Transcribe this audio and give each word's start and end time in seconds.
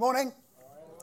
Morning. 0.00 0.32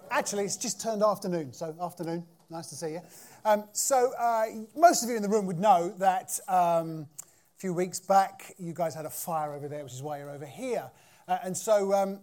Actually, 0.10 0.46
it's 0.46 0.56
just 0.56 0.80
turned 0.82 1.04
afternoon, 1.04 1.52
so 1.52 1.76
afternoon. 1.82 2.26
Nice 2.50 2.68
to 2.68 2.76
see 2.76 2.92
you. 2.92 3.02
Um, 3.44 3.66
so, 3.74 4.14
uh, 4.18 4.46
most 4.74 5.04
of 5.04 5.10
you 5.10 5.18
in 5.18 5.22
the 5.22 5.28
room 5.28 5.46
would 5.48 5.60
know 5.60 5.94
that 5.98 6.40
um, 6.48 7.06
a 7.20 7.58
few 7.58 7.74
weeks 7.74 8.00
back 8.00 8.56
you 8.58 8.72
guys 8.74 8.96
had 8.96 9.06
a 9.06 9.10
fire 9.10 9.52
over 9.52 9.68
there, 9.68 9.84
which 9.84 9.92
is 9.92 10.02
why 10.02 10.20
you're 10.20 10.30
over 10.30 10.46
here. 10.46 10.90
Uh, 11.28 11.40
and 11.44 11.58
so, 11.58 11.94
um, 11.94 12.22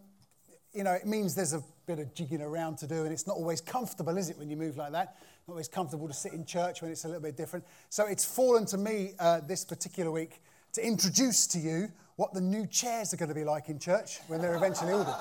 you 0.72 0.82
know, 0.82 0.92
it 0.92 1.04
means 1.04 1.34
there's 1.34 1.52
a 1.52 1.62
bit 1.86 1.98
of 1.98 2.14
jigging 2.14 2.40
around 2.40 2.78
to 2.78 2.86
do, 2.86 3.02
and 3.02 3.12
it's 3.12 3.26
not 3.26 3.36
always 3.36 3.60
comfortable, 3.60 4.16
is 4.16 4.30
it, 4.30 4.38
when 4.38 4.48
you 4.48 4.56
move 4.56 4.78
like 4.78 4.92
that? 4.92 5.16
Not 5.46 5.52
always 5.52 5.68
comfortable 5.68 6.08
to 6.08 6.14
sit 6.14 6.32
in 6.32 6.46
church 6.46 6.80
when 6.80 6.90
it's 6.90 7.04
a 7.04 7.08
little 7.08 7.22
bit 7.22 7.36
different. 7.36 7.66
So, 7.90 8.06
it's 8.06 8.24
fallen 8.24 8.64
to 8.64 8.78
me 8.78 9.12
uh, 9.18 9.40
this 9.40 9.62
particular 9.62 10.10
week 10.10 10.40
to 10.72 10.82
introduce 10.82 11.46
to 11.48 11.58
you 11.58 11.88
what 12.16 12.32
the 12.32 12.40
new 12.40 12.66
chairs 12.66 13.12
are 13.12 13.18
going 13.18 13.28
to 13.28 13.34
be 13.34 13.44
like 13.44 13.68
in 13.68 13.78
church 13.78 14.20
when 14.26 14.40
they're 14.40 14.56
eventually 14.56 14.94
ordered. 14.94 15.14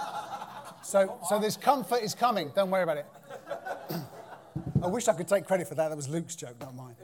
So, 0.84 1.20
so 1.30 1.40
this 1.40 1.56
comfort 1.56 2.02
is 2.02 2.16
coming. 2.16 2.52
Don't 2.56 2.72
worry 2.72 2.84
about 2.84 2.98
it. 2.98 3.06
I 4.84 4.88
wish 4.88 5.08
I 5.08 5.14
could 5.14 5.28
take 5.28 5.46
credit 5.46 5.68
for 5.68 5.76
that. 5.76 5.90
That 5.90 5.96
was 5.96 6.10
Luke's 6.10 6.36
joke, 6.36 6.56
not 6.60 6.76
mine. 6.76 6.96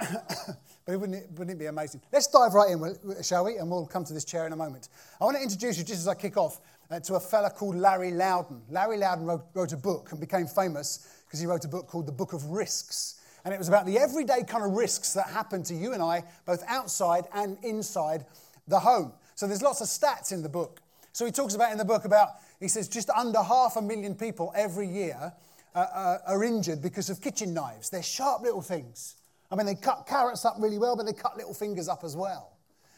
but 0.86 1.00
wouldn't 1.00 1.14
it, 1.14 1.28
wouldn't 1.32 1.56
it 1.56 1.58
be 1.58 1.66
amazing? 1.66 2.02
Let's 2.12 2.26
dive 2.26 2.52
right 2.52 2.70
in, 2.70 3.22
shall 3.22 3.46
we? 3.46 3.56
And 3.56 3.70
we'll 3.70 3.86
come 3.86 4.04
to 4.04 4.12
this 4.12 4.24
chair 4.24 4.46
in 4.46 4.52
a 4.52 4.56
moment. 4.56 4.88
I 5.20 5.24
want 5.24 5.36
to 5.36 5.42
introduce 5.42 5.78
you, 5.78 5.84
just 5.84 6.00
as 6.00 6.08
I 6.08 6.14
kick 6.14 6.36
off, 6.36 6.60
uh, 6.90 7.00
to 7.00 7.14
a 7.14 7.20
fella 7.20 7.50
called 7.50 7.74
Larry 7.74 8.10
Laudan. 8.10 8.60
Larry 8.68 8.98
Laudan 8.98 9.24
wrote, 9.24 9.44
wrote 9.54 9.72
a 9.72 9.78
book 9.78 10.12
and 10.12 10.20
became 10.20 10.46
famous 10.46 11.22
because 11.26 11.40
he 11.40 11.46
wrote 11.46 11.64
a 11.64 11.68
book 11.68 11.86
called 11.86 12.06
The 12.06 12.12
Book 12.12 12.34
of 12.34 12.44
Risks. 12.46 13.20
And 13.44 13.52
it 13.52 13.58
was 13.58 13.68
about 13.68 13.86
the 13.86 13.98
everyday 13.98 14.42
kind 14.44 14.64
of 14.64 14.72
risks 14.72 15.14
that 15.14 15.26
happen 15.28 15.62
to 15.64 15.74
you 15.74 15.92
and 15.94 16.02
I, 16.02 16.24
both 16.46 16.62
outside 16.68 17.24
and 17.34 17.56
inside 17.62 18.26
the 18.68 18.78
home. 18.78 19.12
So 19.34 19.46
there's 19.46 19.62
lots 19.62 19.80
of 19.80 19.88
stats 19.88 20.32
in 20.32 20.42
the 20.42 20.48
book. 20.48 20.80
So 21.12 21.24
he 21.24 21.30
talks 21.30 21.54
about 21.54 21.70
in 21.70 21.78
the 21.78 21.84
book 21.84 22.04
about 22.04 22.28
he 22.64 22.68
says 22.68 22.88
just 22.88 23.10
under 23.10 23.42
half 23.42 23.76
a 23.76 23.82
million 23.82 24.14
people 24.14 24.50
every 24.56 24.88
year 24.88 25.32
uh, 25.74 25.78
uh, 25.78 26.18
are 26.26 26.42
injured 26.42 26.80
because 26.80 27.10
of 27.10 27.20
kitchen 27.20 27.52
knives. 27.52 27.90
They're 27.90 28.02
sharp 28.02 28.40
little 28.40 28.62
things. 28.62 29.16
I 29.50 29.54
mean, 29.54 29.66
they 29.66 29.74
cut 29.74 30.06
carrots 30.08 30.46
up 30.46 30.56
really 30.58 30.78
well, 30.78 30.96
but 30.96 31.04
they 31.04 31.12
cut 31.12 31.36
little 31.36 31.52
fingers 31.52 31.88
up 31.88 32.04
as 32.04 32.16
well. 32.16 32.56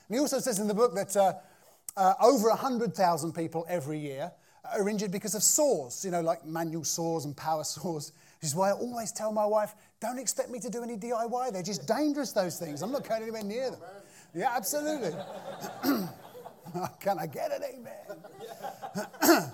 And 0.09 0.15
he 0.15 0.21
also 0.21 0.39
says 0.39 0.61
in 0.61 0.69
the 0.69 0.75
book 0.75 0.95
that 0.95 1.17
uh, 1.17 1.33
uh 1.97 2.15
over 2.23 2.49
100,000 2.49 3.33
people 3.33 3.67
every 3.69 3.99
year 3.99 4.31
are 4.73 4.89
injured 4.89 5.11
because 5.11 5.35
of 5.35 5.43
saws, 5.43 6.05
you 6.05 6.13
know, 6.13 6.21
like 6.21 6.45
manual 6.47 6.85
saws 6.85 7.25
and 7.25 7.37
power 7.37 7.65
saws. 7.75 8.13
Which 8.41 8.51
is 8.51 8.55
why 8.55 8.69
I 8.71 8.73
always 8.73 9.11
tell 9.11 9.33
my 9.33 9.47
wife, 9.47 9.75
don't 10.01 10.19
expect 10.21 10.51
me 10.51 10.61
to 10.61 10.71
do 10.71 10.85
any 10.85 10.97
DIY. 10.97 11.53
They're 11.53 11.63
just 11.63 11.89
dangerous, 11.89 12.31
those 12.31 12.57
things. 12.57 12.83
I'm 12.83 12.93
not 12.93 13.09
going 13.09 13.23
anywhere 13.23 13.43
near 13.43 13.71
them. 13.71 13.81
Yeah, 14.33 14.53
absolutely. 14.55 15.13
Can 17.01 17.19
I 17.19 17.27
get 17.27 17.53
an 17.53 17.63
amen? 17.65 19.53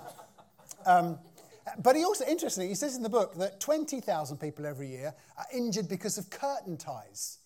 um, 0.85 1.19
but 1.81 1.95
he 1.95 2.03
also, 2.03 2.25
interestingly, 2.25 2.69
he 2.69 2.75
says 2.75 2.95
in 2.95 3.03
the 3.03 3.09
book 3.09 3.35
that 3.35 3.59
20,000 3.59 4.37
people 4.37 4.65
every 4.65 4.87
year 4.87 5.13
are 5.37 5.45
injured 5.53 5.87
because 5.87 6.17
of 6.17 6.29
curtain 6.29 6.77
ties. 6.77 7.39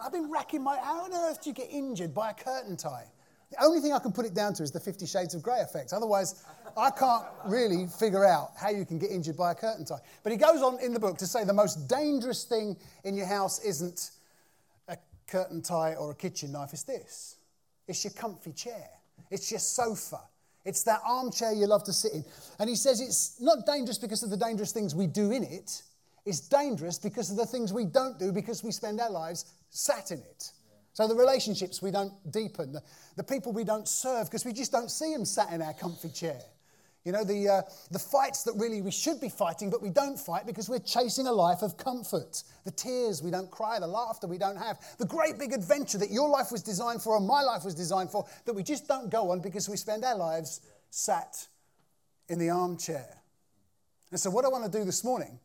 I've 0.00 0.12
been 0.12 0.30
racking 0.30 0.62
my, 0.62 0.78
how 0.78 1.04
on 1.04 1.12
earth 1.12 1.42
do 1.42 1.50
you 1.50 1.54
get 1.54 1.70
injured 1.70 2.14
by 2.14 2.30
a 2.30 2.34
curtain 2.34 2.76
tie? 2.76 3.06
The 3.50 3.64
only 3.64 3.80
thing 3.80 3.92
I 3.92 3.98
can 3.98 4.12
put 4.12 4.26
it 4.26 4.34
down 4.34 4.52
to 4.54 4.62
is 4.62 4.70
the 4.70 4.80
Fifty 4.80 5.06
Shades 5.06 5.34
of 5.34 5.42
Grey 5.42 5.60
effect. 5.60 5.94
Otherwise, 5.94 6.44
I 6.76 6.90
can't 6.90 7.24
really 7.46 7.86
figure 7.86 8.24
out 8.24 8.50
how 8.60 8.68
you 8.68 8.84
can 8.84 8.98
get 8.98 9.10
injured 9.10 9.38
by 9.38 9.52
a 9.52 9.54
curtain 9.54 9.86
tie. 9.86 10.00
But 10.22 10.32
he 10.32 10.38
goes 10.38 10.60
on 10.60 10.78
in 10.80 10.92
the 10.92 11.00
book 11.00 11.16
to 11.18 11.26
say 11.26 11.44
the 11.44 11.52
most 11.54 11.88
dangerous 11.88 12.44
thing 12.44 12.76
in 13.04 13.14
your 13.14 13.26
house 13.26 13.64
isn't 13.64 14.10
a 14.88 14.98
curtain 15.26 15.62
tie 15.62 15.94
or 15.94 16.10
a 16.10 16.14
kitchen 16.14 16.52
knife, 16.52 16.74
it's 16.74 16.82
this 16.82 17.38
it's 17.88 18.04
your 18.04 18.12
comfy 18.12 18.52
chair. 18.52 18.90
It's 19.30 19.50
your 19.50 19.60
sofa. 19.60 20.20
It's 20.64 20.82
that 20.84 21.00
armchair 21.06 21.52
you 21.52 21.66
love 21.66 21.84
to 21.84 21.92
sit 21.92 22.12
in. 22.12 22.24
And 22.58 22.68
he 22.68 22.76
says 22.76 23.00
it's 23.00 23.40
not 23.40 23.64
dangerous 23.64 23.98
because 23.98 24.22
of 24.22 24.30
the 24.30 24.36
dangerous 24.36 24.72
things 24.72 24.94
we 24.94 25.06
do 25.06 25.30
in 25.30 25.44
it, 25.44 25.82
it's 26.26 26.40
dangerous 26.40 26.98
because 26.98 27.30
of 27.30 27.38
the 27.38 27.46
things 27.46 27.72
we 27.72 27.86
don't 27.86 28.18
do 28.18 28.32
because 28.32 28.62
we 28.62 28.70
spend 28.70 29.00
our 29.00 29.10
lives 29.10 29.46
sat 29.70 30.10
in 30.10 30.18
it. 30.18 30.52
So 30.92 31.06
the 31.08 31.14
relationships 31.14 31.80
we 31.80 31.90
don't 31.90 32.12
deepen, 32.30 32.72
the, 32.72 32.82
the 33.16 33.24
people 33.24 33.52
we 33.52 33.64
don't 33.64 33.88
serve 33.88 34.26
because 34.26 34.44
we 34.44 34.52
just 34.52 34.72
don't 34.72 34.90
see 34.90 35.12
them 35.12 35.24
sat 35.24 35.52
in 35.52 35.62
our 35.62 35.72
comfy 35.72 36.10
chair. 36.10 36.40
You 37.08 37.12
know, 37.12 37.24
the, 37.24 37.48
uh, 37.48 37.62
the 37.90 37.98
fights 37.98 38.42
that 38.42 38.52
really 38.56 38.82
we 38.82 38.90
should 38.90 39.18
be 39.18 39.30
fighting, 39.30 39.70
but 39.70 39.80
we 39.80 39.88
don't 39.88 40.18
fight 40.18 40.44
because 40.44 40.68
we're 40.68 40.78
chasing 40.78 41.26
a 41.26 41.32
life 41.32 41.62
of 41.62 41.78
comfort. 41.78 42.42
The 42.66 42.70
tears 42.70 43.22
we 43.22 43.30
don't 43.30 43.50
cry, 43.50 43.78
the 43.78 43.86
laughter 43.86 44.26
we 44.26 44.36
don't 44.36 44.58
have, 44.58 44.76
the 44.98 45.06
great 45.06 45.38
big 45.38 45.54
adventure 45.54 45.96
that 45.96 46.10
your 46.10 46.28
life 46.28 46.52
was 46.52 46.62
designed 46.62 47.00
for 47.00 47.16
and 47.16 47.26
my 47.26 47.40
life 47.40 47.64
was 47.64 47.74
designed 47.74 48.10
for 48.10 48.26
that 48.44 48.52
we 48.52 48.62
just 48.62 48.86
don't 48.86 49.08
go 49.08 49.30
on 49.30 49.40
because 49.40 49.70
we 49.70 49.78
spend 49.78 50.04
our 50.04 50.18
lives 50.18 50.60
sat 50.90 51.48
in 52.28 52.38
the 52.38 52.50
armchair. 52.50 53.08
And 54.10 54.20
so, 54.20 54.28
what 54.28 54.44
I 54.44 54.48
want 54.48 54.70
to 54.70 54.78
do 54.78 54.84
this 54.84 55.02
morning 55.02 55.40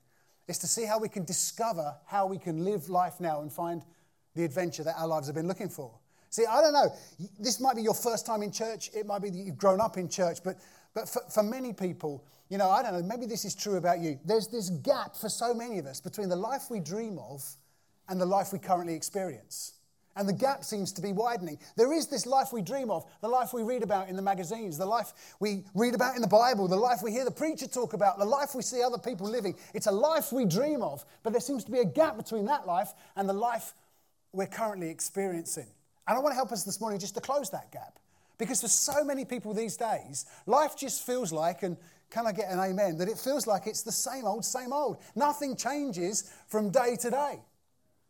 is 0.50 0.58
to 0.58 0.68
see 0.68 0.84
how 0.84 1.00
we 1.00 1.08
can 1.08 1.24
discover 1.24 1.96
how 2.06 2.28
we 2.28 2.40
can 2.40 2.66
live 2.66 2.90
life 2.90 3.22
now 3.22 3.40
and 3.40 3.50
find 3.50 3.84
the 4.36 4.44
adventure 4.44 4.84
that 4.84 4.96
our 4.98 5.08
lives 5.08 5.28
have 5.28 5.36
been 5.36 5.48
looking 5.48 5.70
for. 5.70 5.98
See, 6.34 6.48
I 6.48 6.62
don't 6.62 6.74
know. 6.74 6.92
This 7.40 7.60
might 7.60 7.76
be 7.76 7.84
your 7.84 7.94
first 7.94 8.26
time 8.26 8.42
in 8.42 8.52
church. 8.52 8.90
It 8.96 9.06
might 9.06 9.22
be 9.22 9.30
that 9.30 9.38
you've 9.38 9.56
grown 9.56 9.80
up 9.80 9.98
in 9.98 10.10
church. 10.10 10.40
But 10.44 10.58
but 10.94 11.10
for, 11.10 11.22
for 11.30 11.44
many 11.44 11.74
people, 11.74 12.26
you 12.50 12.58
know, 12.58 12.70
I 12.70 12.84
don't 12.84 12.94
know, 12.94 13.04
maybe 13.04 13.26
this 13.26 13.46
is 13.46 13.56
true 13.56 13.78
about 13.78 14.00
you. 14.00 14.20
There's 14.26 14.48
this 14.48 14.70
gap 14.70 15.16
for 15.16 15.30
so 15.30 15.54
many 15.54 15.80
of 15.80 15.86
us 15.86 16.00
between 16.00 16.30
the 16.30 16.36
life 16.36 16.70
we 16.70 16.80
dream 16.80 17.18
of 17.18 17.44
and 18.10 18.20
the 18.20 18.26
life 18.26 18.54
we 18.54 18.60
currently 18.60 18.94
experience. 18.94 19.74
And 20.16 20.30
the 20.30 20.34
gap 20.34 20.64
seems 20.64 20.92
to 20.94 21.02
be 21.02 21.12
widening. 21.12 21.58
There 21.76 21.92
is 21.92 22.06
this 22.06 22.28
life 22.28 22.54
we 22.54 22.62
dream 22.62 22.92
of, 22.92 23.04
the 23.22 23.28
life 23.28 23.52
we 23.52 23.64
read 23.64 23.82
about 23.82 24.10
in 24.10 24.16
the 24.16 24.22
magazines, 24.22 24.78
the 24.78 24.86
life 24.86 25.12
we 25.40 25.64
read 25.74 25.96
about 25.96 26.16
in 26.16 26.22
the 26.22 26.28
Bible, 26.28 26.68
the 26.68 26.76
life 26.76 27.00
we 27.04 27.12
hear 27.12 27.26
the 27.26 27.32
preacher 27.32 27.66
talk 27.66 27.94
about, 27.94 28.20
the 28.20 28.26
life 28.26 28.54
we 28.54 28.62
see 28.62 28.84
other 28.84 29.00
people 29.00 29.28
living. 29.28 29.56
It's 29.74 29.88
a 29.88 29.92
life 29.92 30.32
we 30.32 30.46
dream 30.46 30.84
of, 30.84 31.04
but 31.24 31.34
there 31.34 31.42
seems 31.42 31.64
to 31.64 31.72
be 31.72 31.80
a 31.80 31.86
gap 31.86 32.18
between 32.18 32.46
that 32.46 32.68
life 32.68 32.94
and 33.16 33.28
the 33.28 33.34
life 33.34 33.74
we're 34.32 34.46
currently 34.46 34.90
experiencing. 34.90 35.68
And 36.08 36.18
I 36.18 36.20
want 36.20 36.34
to 36.34 36.36
help 36.36 36.52
us 36.52 36.64
this 36.64 36.80
morning 36.80 37.00
just 37.00 37.16
to 37.16 37.22
close 37.22 37.50
that 37.50 37.72
gap. 37.72 37.98
Because 38.38 38.62
for 38.62 38.68
so 38.68 39.04
many 39.04 39.26
people 39.26 39.54
these 39.54 39.78
days, 39.78 40.26
life 40.46 40.76
just 40.76 41.06
feels 41.06 41.32
like, 41.32 41.64
and 41.64 41.78
can 42.10 42.28
I 42.28 42.32
get 42.32 42.52
an 42.52 42.60
amen, 42.60 42.98
that 42.98 43.08
it 43.08 43.18
feels 43.18 43.48
like 43.48 43.68
it's 43.68 43.82
the 43.82 43.92
same 43.92 44.26
old, 44.26 44.46
same 44.46 44.74
old. 44.74 44.98
Nothing 45.16 45.56
changes 45.56 46.32
from 46.48 46.70
day 46.70 46.96
to 47.00 47.10
day. 47.10 47.40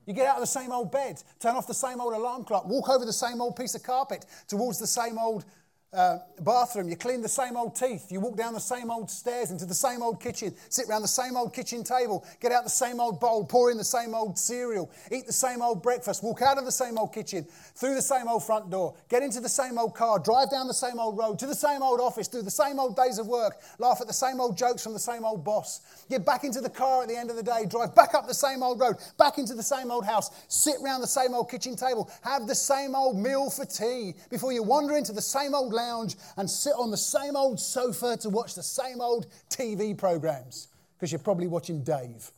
You 0.05 0.13
get 0.13 0.27
out 0.27 0.35
of 0.35 0.41
the 0.41 0.47
same 0.47 0.71
old 0.71 0.91
bed, 0.91 1.21
turn 1.39 1.55
off 1.55 1.67
the 1.67 1.73
same 1.73 2.01
old 2.01 2.13
alarm 2.13 2.43
clock, 2.43 2.67
walk 2.67 2.89
over 2.89 3.05
the 3.05 3.13
same 3.13 3.41
old 3.41 3.55
piece 3.55 3.75
of 3.75 3.83
carpet 3.83 4.25
towards 4.47 4.79
the 4.79 4.87
same 4.87 5.17
old 5.17 5.45
uh, 5.93 6.19
bathroom, 6.41 6.89
you 6.89 6.95
clean 6.95 7.21
the 7.21 7.29
same 7.29 7.55
old 7.55 7.75
teeth, 7.75 8.11
you 8.11 8.19
walk 8.19 8.35
down 8.35 8.53
the 8.53 8.59
same 8.59 8.89
old 8.89 9.09
stairs 9.09 9.51
into 9.51 9.65
the 9.65 9.73
same 9.73 10.01
old 10.01 10.19
kitchen, 10.19 10.53
sit 10.69 10.87
around 10.89 11.03
the 11.03 11.07
same 11.07 11.37
old 11.37 11.53
kitchen 11.53 11.83
table, 11.83 12.25
get 12.39 12.51
out 12.51 12.63
the 12.63 12.69
same 12.69 12.99
old 12.99 13.19
bowl, 13.19 13.45
pour 13.45 13.69
in 13.69 13.77
the 13.77 13.83
same 13.83 14.15
old 14.15 14.37
cereal, 14.37 14.89
eat 15.11 15.27
the 15.27 15.33
same 15.33 15.61
old 15.61 15.83
breakfast, 15.83 16.23
walk 16.23 16.41
out 16.41 16.57
of 16.57 16.65
the 16.65 16.71
same 16.71 16.97
old 16.97 17.13
kitchen, 17.13 17.45
through 17.75 17.93
the 17.93 18.01
same 18.01 18.27
old 18.27 18.43
front 18.43 18.69
door, 18.71 18.95
get 19.07 19.21
into 19.21 19.39
the 19.39 19.49
same 19.49 19.77
old 19.77 19.93
car, 19.93 20.17
drive 20.17 20.49
down 20.49 20.67
the 20.67 20.73
same 20.73 20.99
old 20.99 21.17
road, 21.17 21.37
to 21.37 21.45
the 21.45 21.55
same 21.55 21.83
old 21.83 21.99
office, 21.99 22.27
do 22.27 22.41
the 22.41 22.49
same 22.49 22.79
old 22.79 22.95
days 22.95 23.19
of 23.19 23.27
work, 23.27 23.61
laugh 23.77 24.01
at 24.01 24.07
the 24.07 24.13
same 24.13 24.39
old 24.39 24.57
jokes 24.57 24.83
from 24.83 24.93
the 24.93 24.99
same 24.99 25.23
old 25.23 25.43
boss, 25.43 25.81
get 26.09 26.25
back 26.25 26.43
into 26.43 26.59
the 26.59 26.69
car 26.69 27.03
at 27.03 27.07
the 27.07 27.15
end 27.15 27.29
of 27.29 27.35
the 27.35 27.43
day, 27.43 27.65
drive 27.69 27.93
back 27.93 28.15
up 28.15 28.27
the 28.27 28.33
same 28.33 28.63
old 28.63 28.79
road, 28.79 28.95
back 29.19 29.37
into 29.37 29.53
the 29.53 29.61
same 29.61 29.91
old 29.91 30.05
house, 30.05 30.31
sit 30.47 30.75
around 30.83 31.01
the 31.01 31.07
same 31.07 31.35
old 31.35 31.51
kitchen 31.51 31.75
table, 31.75 32.09
have 32.21 32.47
the 32.47 32.55
same 32.55 32.95
old 32.95 33.15
meal 33.15 33.51
for 33.51 33.65
tea 33.65 34.15
before 34.31 34.51
you 34.51 34.63
wander 34.63 34.97
into 34.97 35.11
the 35.11 35.21
same 35.21 35.53
old 35.53 35.71
lounge 35.83 36.15
and 36.37 36.49
sit 36.49 36.73
on 36.77 36.91
the 36.91 36.97
same 36.97 37.35
old 37.35 37.59
sofa 37.59 38.17
to 38.17 38.29
watch 38.29 38.55
the 38.55 38.63
same 38.63 39.01
old 39.01 39.27
TV 39.49 39.97
programs 39.97 40.69
because 40.95 41.11
you're 41.11 41.19
probably 41.19 41.47
watching 41.47 41.83
Dave. 41.83 42.31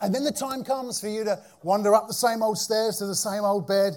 and 0.00 0.14
then 0.14 0.24
the 0.24 0.32
time 0.32 0.62
comes 0.64 1.00
for 1.00 1.08
you 1.08 1.24
to 1.24 1.40
wander 1.62 1.94
up 1.94 2.08
the 2.08 2.14
same 2.14 2.42
old 2.42 2.58
stairs 2.58 2.98
to 2.98 3.06
the 3.06 3.14
same 3.14 3.44
old 3.44 3.66
bed, 3.66 3.96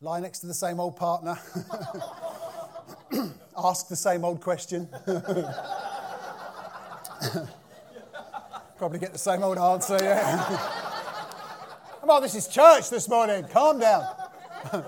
lie 0.00 0.20
next 0.20 0.40
to 0.40 0.46
the 0.46 0.54
same 0.54 0.78
old 0.78 0.96
partner, 0.96 1.36
ask 3.58 3.88
the 3.88 3.96
same 3.96 4.24
old 4.24 4.40
question. 4.40 4.88
Probably 8.76 8.98
get 8.98 9.12
the 9.12 9.18
same 9.18 9.42
old 9.42 9.58
answer, 9.58 9.98
yeah. 10.00 10.70
Come 12.00 12.10
on, 12.10 12.22
this 12.22 12.34
is 12.34 12.48
church 12.48 12.90
this 12.90 13.08
morning. 13.08 13.44
Calm 13.50 13.78
down. 13.80 14.23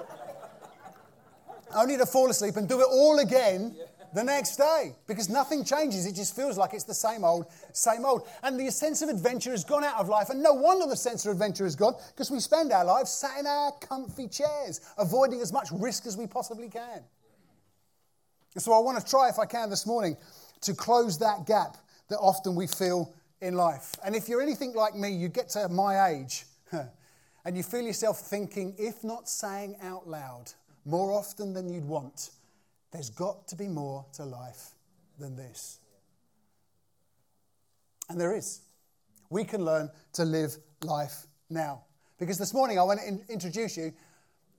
Only 1.74 1.96
to 1.98 2.06
fall 2.06 2.30
asleep 2.30 2.56
and 2.56 2.68
do 2.68 2.80
it 2.80 2.86
all 2.90 3.18
again 3.18 3.76
the 4.14 4.24
next 4.24 4.56
day 4.56 4.94
because 5.06 5.28
nothing 5.28 5.64
changes. 5.64 6.06
It 6.06 6.14
just 6.14 6.34
feels 6.34 6.56
like 6.56 6.72
it's 6.72 6.84
the 6.84 6.94
same 6.94 7.24
old, 7.24 7.46
same 7.72 8.04
old. 8.04 8.26
And 8.42 8.58
the 8.58 8.70
sense 8.70 9.02
of 9.02 9.08
adventure 9.08 9.50
has 9.50 9.64
gone 9.64 9.84
out 9.84 10.00
of 10.00 10.08
life. 10.08 10.30
And 10.30 10.42
no 10.42 10.54
wonder 10.54 10.86
the 10.86 10.96
sense 10.96 11.26
of 11.26 11.32
adventure 11.32 11.64
has 11.64 11.76
gone 11.76 11.94
because 12.12 12.30
we 12.30 12.40
spend 12.40 12.72
our 12.72 12.84
lives 12.84 13.10
sat 13.10 13.38
in 13.38 13.46
our 13.46 13.72
comfy 13.72 14.28
chairs, 14.28 14.80
avoiding 14.96 15.40
as 15.40 15.52
much 15.52 15.68
risk 15.72 16.06
as 16.06 16.16
we 16.16 16.26
possibly 16.26 16.68
can. 16.68 17.02
So 18.56 18.72
I 18.72 18.78
want 18.78 18.98
to 18.98 19.04
try, 19.04 19.28
if 19.28 19.38
I 19.38 19.44
can, 19.44 19.68
this 19.68 19.86
morning 19.86 20.16
to 20.62 20.72
close 20.72 21.18
that 21.18 21.46
gap 21.46 21.76
that 22.08 22.16
often 22.16 22.54
we 22.54 22.66
feel 22.66 23.12
in 23.42 23.54
life. 23.54 23.94
And 24.04 24.16
if 24.16 24.28
you're 24.28 24.40
anything 24.40 24.72
like 24.72 24.94
me, 24.94 25.10
you 25.10 25.28
get 25.28 25.50
to 25.50 25.68
my 25.68 26.08
age. 26.08 26.46
and 27.46 27.56
you 27.56 27.62
feel 27.62 27.82
yourself 27.82 28.18
thinking, 28.18 28.74
if 28.76 29.04
not 29.04 29.28
saying 29.28 29.76
out 29.80 30.08
loud, 30.08 30.52
more 30.84 31.12
often 31.12 31.54
than 31.54 31.68
you'd 31.72 31.86
want, 31.86 32.30
There's 32.92 33.10
got 33.10 33.48
to 33.48 33.56
be 33.56 33.68
more 33.68 34.04
to 34.14 34.24
life 34.24 34.70
than 35.18 35.36
this. 35.36 35.80
And 38.08 38.20
there 38.20 38.34
is. 38.34 38.60
We 39.30 39.44
can 39.44 39.64
learn 39.64 39.90
to 40.14 40.24
live 40.24 40.56
life 40.82 41.26
now. 41.50 41.82
Because 42.18 42.38
this 42.38 42.54
morning 42.54 42.78
I 42.78 42.82
want 42.82 43.00
to 43.00 43.06
in- 43.06 43.24
introduce 43.28 43.76
you 43.76 43.92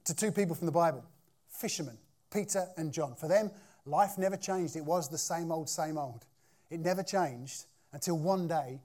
to 0.05 0.15
two 0.15 0.31
people 0.31 0.55
from 0.55 0.65
the 0.65 0.71
Bible 0.71 1.03
fishermen, 1.49 1.97
Peter 2.31 2.67
and 2.77 2.91
John. 2.93 3.15
For 3.15 3.27
them, 3.27 3.49
life 3.85 4.17
never 4.17 4.37
changed. 4.37 4.75
It 4.75 4.85
was 4.85 5.09
the 5.09 5.17
same 5.17 5.51
old, 5.51 5.69
same 5.69 5.97
old. 5.97 6.25
It 6.69 6.79
never 6.79 7.03
changed 7.03 7.65
until 7.93 8.17
one 8.17 8.47
day 8.47 8.81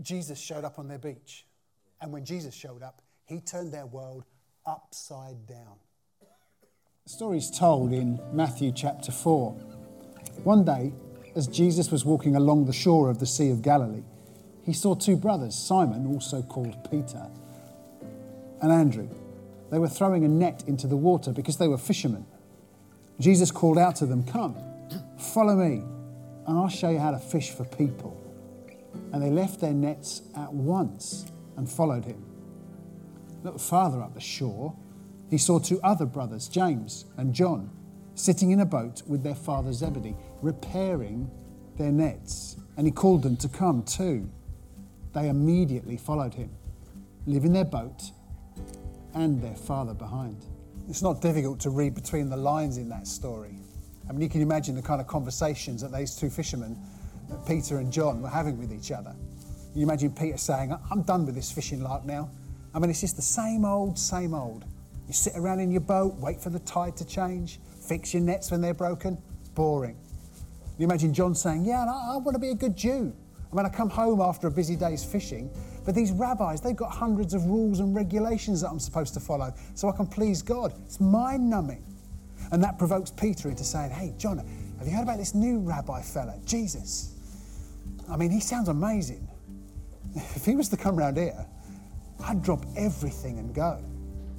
Jesus 0.00 0.40
showed 0.40 0.64
up 0.64 0.78
on 0.78 0.88
their 0.88 0.98
beach. 0.98 1.45
And 2.00 2.12
when 2.12 2.24
Jesus 2.24 2.54
showed 2.54 2.82
up, 2.82 3.02
he 3.24 3.40
turned 3.40 3.72
their 3.72 3.86
world 3.86 4.24
upside 4.66 5.46
down. 5.46 5.76
The 7.04 7.10
story 7.10 7.38
is 7.38 7.50
told 7.50 7.92
in 7.92 8.20
Matthew 8.32 8.72
chapter 8.72 9.12
4. 9.12 9.52
One 10.44 10.64
day, 10.64 10.92
as 11.34 11.46
Jesus 11.46 11.90
was 11.90 12.04
walking 12.04 12.36
along 12.36 12.66
the 12.66 12.72
shore 12.72 13.10
of 13.10 13.18
the 13.18 13.26
Sea 13.26 13.50
of 13.50 13.62
Galilee, 13.62 14.02
he 14.64 14.72
saw 14.72 14.94
two 14.94 15.16
brothers, 15.16 15.54
Simon, 15.54 16.06
also 16.06 16.42
called 16.42 16.90
Peter, 16.90 17.28
and 18.60 18.72
Andrew. 18.72 19.08
They 19.70 19.78
were 19.78 19.88
throwing 19.88 20.24
a 20.24 20.28
net 20.28 20.64
into 20.66 20.86
the 20.86 20.96
water 20.96 21.32
because 21.32 21.56
they 21.56 21.68
were 21.68 21.78
fishermen. 21.78 22.26
Jesus 23.20 23.50
called 23.50 23.78
out 23.78 23.96
to 23.96 24.06
them, 24.06 24.24
Come, 24.24 24.56
follow 25.18 25.54
me, 25.54 25.82
and 26.46 26.58
I'll 26.58 26.68
show 26.68 26.90
you 26.90 26.98
how 26.98 27.12
to 27.12 27.18
fish 27.18 27.50
for 27.50 27.64
people. 27.64 28.20
And 29.12 29.22
they 29.22 29.30
left 29.30 29.60
their 29.60 29.72
nets 29.72 30.22
at 30.36 30.52
once 30.52 31.26
and 31.56 31.70
followed 31.70 32.04
him. 32.04 32.24
A 33.40 33.44
little 33.44 33.58
farther 33.58 34.02
up 34.02 34.14
the 34.14 34.20
shore, 34.20 34.74
he 35.30 35.38
saw 35.38 35.58
two 35.58 35.80
other 35.82 36.06
brothers, 36.06 36.48
James 36.48 37.06
and 37.16 37.34
John, 37.34 37.70
sitting 38.14 38.50
in 38.50 38.60
a 38.60 38.66
boat 38.66 39.02
with 39.06 39.22
their 39.22 39.34
father 39.34 39.72
Zebedee, 39.72 40.16
repairing 40.42 41.30
their 41.76 41.92
nets. 41.92 42.56
And 42.76 42.86
he 42.86 42.92
called 42.92 43.22
them 43.22 43.36
to 43.38 43.48
come 43.48 43.82
too. 43.82 44.30
They 45.12 45.28
immediately 45.28 45.96
followed 45.96 46.34
him, 46.34 46.50
leaving 47.26 47.52
their 47.52 47.64
boat 47.64 48.10
and 49.14 49.42
their 49.42 49.56
father 49.56 49.94
behind. 49.94 50.44
It's 50.88 51.02
not 51.02 51.20
difficult 51.20 51.58
to 51.60 51.70
read 51.70 51.94
between 51.94 52.28
the 52.28 52.36
lines 52.36 52.76
in 52.76 52.88
that 52.90 53.06
story. 53.06 53.58
I 54.08 54.12
mean, 54.12 54.20
you 54.20 54.28
can 54.28 54.42
imagine 54.42 54.76
the 54.76 54.82
kind 54.82 55.00
of 55.00 55.06
conversations 55.06 55.82
that 55.82 55.92
these 55.92 56.14
two 56.14 56.30
fishermen, 56.30 56.78
Peter 57.46 57.78
and 57.78 57.92
John, 57.92 58.22
were 58.22 58.28
having 58.28 58.56
with 58.58 58.72
each 58.72 58.92
other. 58.92 59.14
You 59.76 59.82
imagine 59.82 60.10
Peter 60.10 60.38
saying, 60.38 60.74
I'm 60.90 61.02
done 61.02 61.26
with 61.26 61.34
this 61.34 61.52
fishing 61.52 61.82
lark 61.82 62.06
now. 62.06 62.30
I 62.74 62.78
mean, 62.78 62.88
it's 62.88 63.02
just 63.02 63.16
the 63.16 63.22
same 63.22 63.66
old, 63.66 63.98
same 63.98 64.32
old. 64.32 64.64
You 65.06 65.12
sit 65.12 65.34
around 65.36 65.60
in 65.60 65.70
your 65.70 65.82
boat, 65.82 66.14
wait 66.14 66.40
for 66.40 66.48
the 66.48 66.60
tide 66.60 66.96
to 66.96 67.04
change, 67.04 67.60
fix 67.86 68.14
your 68.14 68.22
nets 68.22 68.50
when 68.50 68.62
they're 68.62 68.72
broken. 68.72 69.18
Boring. 69.54 69.98
You 70.78 70.84
imagine 70.86 71.12
John 71.12 71.34
saying, 71.34 71.66
Yeah, 71.66 71.84
I, 71.84 72.14
I 72.14 72.16
want 72.16 72.34
to 72.34 72.38
be 72.38 72.48
a 72.48 72.54
good 72.54 72.74
Jew. 72.74 73.14
I 73.52 73.54
mean, 73.54 73.66
I 73.66 73.68
come 73.68 73.90
home 73.90 74.22
after 74.22 74.46
a 74.46 74.50
busy 74.50 74.76
day's 74.76 75.04
fishing, 75.04 75.50
but 75.84 75.94
these 75.94 76.10
rabbis, 76.10 76.62
they've 76.62 76.74
got 76.74 76.90
hundreds 76.90 77.34
of 77.34 77.44
rules 77.44 77.80
and 77.80 77.94
regulations 77.94 78.62
that 78.62 78.70
I'm 78.70 78.80
supposed 78.80 79.12
to 79.14 79.20
follow 79.20 79.52
so 79.74 79.90
I 79.90 79.92
can 79.92 80.06
please 80.06 80.40
God. 80.40 80.72
It's 80.86 81.00
mind 81.00 81.50
numbing. 81.50 81.84
And 82.50 82.64
that 82.64 82.78
provokes 82.78 83.10
Peter 83.10 83.50
into 83.50 83.64
saying, 83.64 83.90
Hey, 83.90 84.14
John, 84.16 84.38
have 84.38 84.86
you 84.86 84.94
heard 84.94 85.02
about 85.02 85.18
this 85.18 85.34
new 85.34 85.58
rabbi 85.58 86.00
fella, 86.00 86.38
Jesus? 86.46 87.12
I 88.10 88.16
mean, 88.16 88.30
he 88.30 88.40
sounds 88.40 88.68
amazing. 88.68 89.28
If 90.16 90.46
he 90.46 90.56
was 90.56 90.68
to 90.70 90.76
come 90.76 90.96
round 90.96 91.18
here, 91.18 91.46
I'd 92.24 92.42
drop 92.42 92.64
everything 92.76 93.38
and 93.38 93.54
go. 93.54 93.78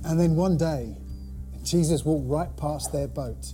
And 0.04 0.20
then 0.20 0.36
one 0.36 0.58
day, 0.58 0.96
Jesus 1.64 2.04
walked 2.04 2.28
right 2.28 2.56
past 2.58 2.92
their 2.92 3.08
boat 3.08 3.54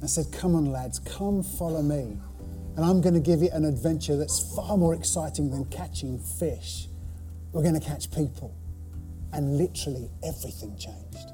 and 0.00 0.10
said, 0.10 0.26
Come 0.32 0.56
on, 0.56 0.72
lads, 0.72 0.98
come 0.98 1.42
follow 1.42 1.82
me. 1.82 2.18
And 2.76 2.84
I'm 2.84 3.00
going 3.00 3.14
to 3.14 3.20
give 3.20 3.42
you 3.42 3.50
an 3.52 3.64
adventure 3.64 4.16
that's 4.16 4.54
far 4.54 4.76
more 4.76 4.94
exciting 4.94 5.50
than 5.50 5.66
catching 5.66 6.18
fish. 6.18 6.88
We're 7.52 7.62
going 7.62 7.78
to 7.78 7.86
catch 7.86 8.10
people. 8.10 8.56
And 9.32 9.56
literally 9.56 10.10
everything 10.24 10.76
changed. 10.76 11.28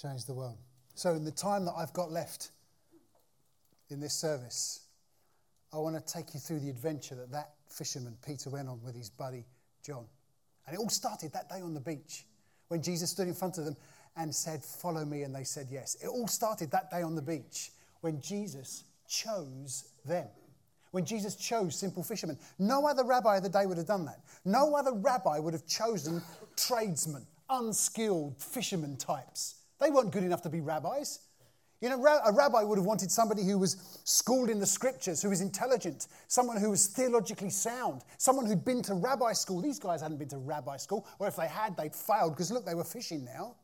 Changed 0.00 0.26
the 0.26 0.34
world. 0.34 0.58
So, 0.94 1.14
in 1.14 1.24
the 1.24 1.30
time 1.30 1.64
that 1.66 1.74
I've 1.76 1.92
got 1.92 2.10
left 2.10 2.50
in 3.90 4.00
this 4.00 4.14
service, 4.14 4.85
I 5.72 5.78
want 5.78 5.96
to 5.96 6.12
take 6.12 6.34
you 6.34 6.40
through 6.40 6.60
the 6.60 6.70
adventure 6.70 7.14
that 7.16 7.30
that 7.32 7.50
fisherman, 7.68 8.16
Peter, 8.24 8.50
went 8.50 8.68
on 8.68 8.80
with 8.82 8.94
his 8.94 9.10
buddy, 9.10 9.44
John. 9.84 10.06
And 10.66 10.74
it 10.74 10.78
all 10.78 10.88
started 10.88 11.32
that 11.32 11.48
day 11.48 11.60
on 11.60 11.74
the 11.74 11.80
beach 11.80 12.24
when 12.68 12.82
Jesus 12.82 13.10
stood 13.10 13.28
in 13.28 13.34
front 13.34 13.58
of 13.58 13.64
them 13.64 13.76
and 14.16 14.34
said, 14.34 14.64
Follow 14.64 15.04
me. 15.04 15.22
And 15.22 15.34
they 15.34 15.44
said 15.44 15.68
yes. 15.70 15.96
It 16.02 16.08
all 16.08 16.28
started 16.28 16.70
that 16.70 16.90
day 16.90 17.02
on 17.02 17.14
the 17.14 17.22
beach 17.22 17.70
when 18.00 18.20
Jesus 18.20 18.84
chose 19.08 19.84
them. 20.04 20.26
When 20.90 21.04
Jesus 21.04 21.36
chose 21.36 21.76
simple 21.76 22.02
fishermen. 22.02 22.38
No 22.58 22.86
other 22.86 23.04
rabbi 23.04 23.36
of 23.36 23.42
the 23.42 23.48
day 23.48 23.66
would 23.66 23.76
have 23.76 23.86
done 23.86 24.06
that. 24.06 24.20
No 24.44 24.74
other 24.74 24.92
rabbi 24.94 25.38
would 25.38 25.52
have 25.52 25.66
chosen 25.66 26.22
tradesmen, 26.56 27.26
unskilled 27.50 28.40
fishermen 28.40 28.96
types. 28.96 29.56
They 29.78 29.90
weren't 29.90 30.10
good 30.10 30.24
enough 30.24 30.42
to 30.42 30.48
be 30.48 30.60
rabbis. 30.60 31.18
You 31.80 31.90
know, 31.90 32.02
a 32.04 32.32
rabbi 32.32 32.62
would 32.62 32.78
have 32.78 32.86
wanted 32.86 33.10
somebody 33.10 33.44
who 33.44 33.58
was 33.58 34.00
schooled 34.04 34.48
in 34.48 34.58
the 34.58 34.66
scriptures, 34.66 35.20
who 35.20 35.28
was 35.28 35.42
intelligent, 35.42 36.06
someone 36.26 36.56
who 36.56 36.70
was 36.70 36.86
theologically 36.86 37.50
sound, 37.50 38.02
someone 38.16 38.46
who'd 38.46 38.64
been 38.64 38.82
to 38.82 38.94
rabbi 38.94 39.34
school. 39.34 39.60
These 39.60 39.78
guys 39.78 40.00
hadn't 40.00 40.16
been 40.16 40.28
to 40.28 40.38
rabbi 40.38 40.78
school, 40.78 41.06
or 41.18 41.28
if 41.28 41.36
they 41.36 41.48
had, 41.48 41.76
they'd 41.76 41.94
failed 41.94 42.32
because 42.32 42.50
look, 42.50 42.64
they 42.64 42.74
were 42.74 42.84
fishing 42.84 43.24
now. 43.24 43.56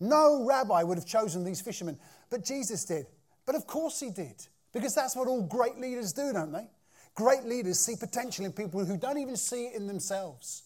No 0.00 0.44
rabbi 0.44 0.82
would 0.82 0.98
have 0.98 1.06
chosen 1.06 1.44
these 1.44 1.60
fishermen, 1.60 1.98
but 2.30 2.44
Jesus 2.44 2.84
did. 2.84 3.06
But 3.46 3.54
of 3.54 3.66
course 3.66 4.00
he 4.00 4.10
did, 4.10 4.46
because 4.72 4.94
that's 4.94 5.14
what 5.14 5.28
all 5.28 5.42
great 5.42 5.78
leaders 5.78 6.12
do, 6.12 6.32
don't 6.32 6.52
they? 6.52 6.66
Great 7.14 7.44
leaders 7.44 7.78
see 7.78 7.94
potential 7.94 8.44
in 8.44 8.52
people 8.52 8.84
who 8.84 8.96
don't 8.96 9.18
even 9.18 9.36
see 9.36 9.66
it 9.66 9.76
in 9.76 9.86
themselves. 9.86 10.64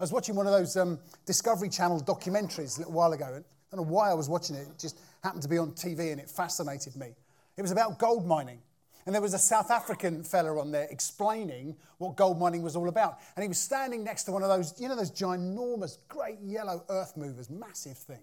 I 0.00 0.02
was 0.02 0.12
watching 0.12 0.34
one 0.34 0.46
of 0.46 0.52
those 0.52 0.76
um, 0.76 0.98
Discovery 1.26 1.68
Channel 1.68 2.00
documentaries 2.00 2.76
a 2.76 2.80
little 2.80 2.92
while 2.92 3.12
ago. 3.12 3.26
I 3.26 3.76
don't 3.76 3.86
know 3.86 3.92
why 3.92 4.10
I 4.10 4.14
was 4.14 4.28
watching 4.28 4.56
it, 4.56 4.62
it 4.62 4.78
just 4.78 4.98
happened 5.26 5.42
to 5.42 5.48
be 5.48 5.58
on 5.58 5.72
TV 5.72 6.12
and 6.12 6.20
it 6.20 6.30
fascinated 6.30 6.94
me. 6.96 7.08
It 7.56 7.62
was 7.62 7.72
about 7.72 7.98
gold 7.98 8.26
mining. 8.26 8.60
And 9.04 9.14
there 9.14 9.22
was 9.22 9.34
a 9.34 9.38
South 9.38 9.70
African 9.70 10.22
fella 10.22 10.60
on 10.60 10.70
there 10.70 10.86
explaining 10.90 11.76
what 11.98 12.16
gold 12.16 12.38
mining 12.38 12.62
was 12.62 12.76
all 12.76 12.88
about. 12.88 13.18
And 13.34 13.42
he 13.42 13.48
was 13.48 13.58
standing 13.58 14.04
next 14.04 14.24
to 14.24 14.32
one 14.32 14.42
of 14.42 14.48
those, 14.48 14.80
you 14.80 14.88
know, 14.88 14.96
those 14.96 15.10
ginormous, 15.10 15.98
great 16.08 16.38
yellow 16.42 16.84
earth 16.88 17.16
movers, 17.16 17.50
massive 17.50 17.98
thing. 17.98 18.22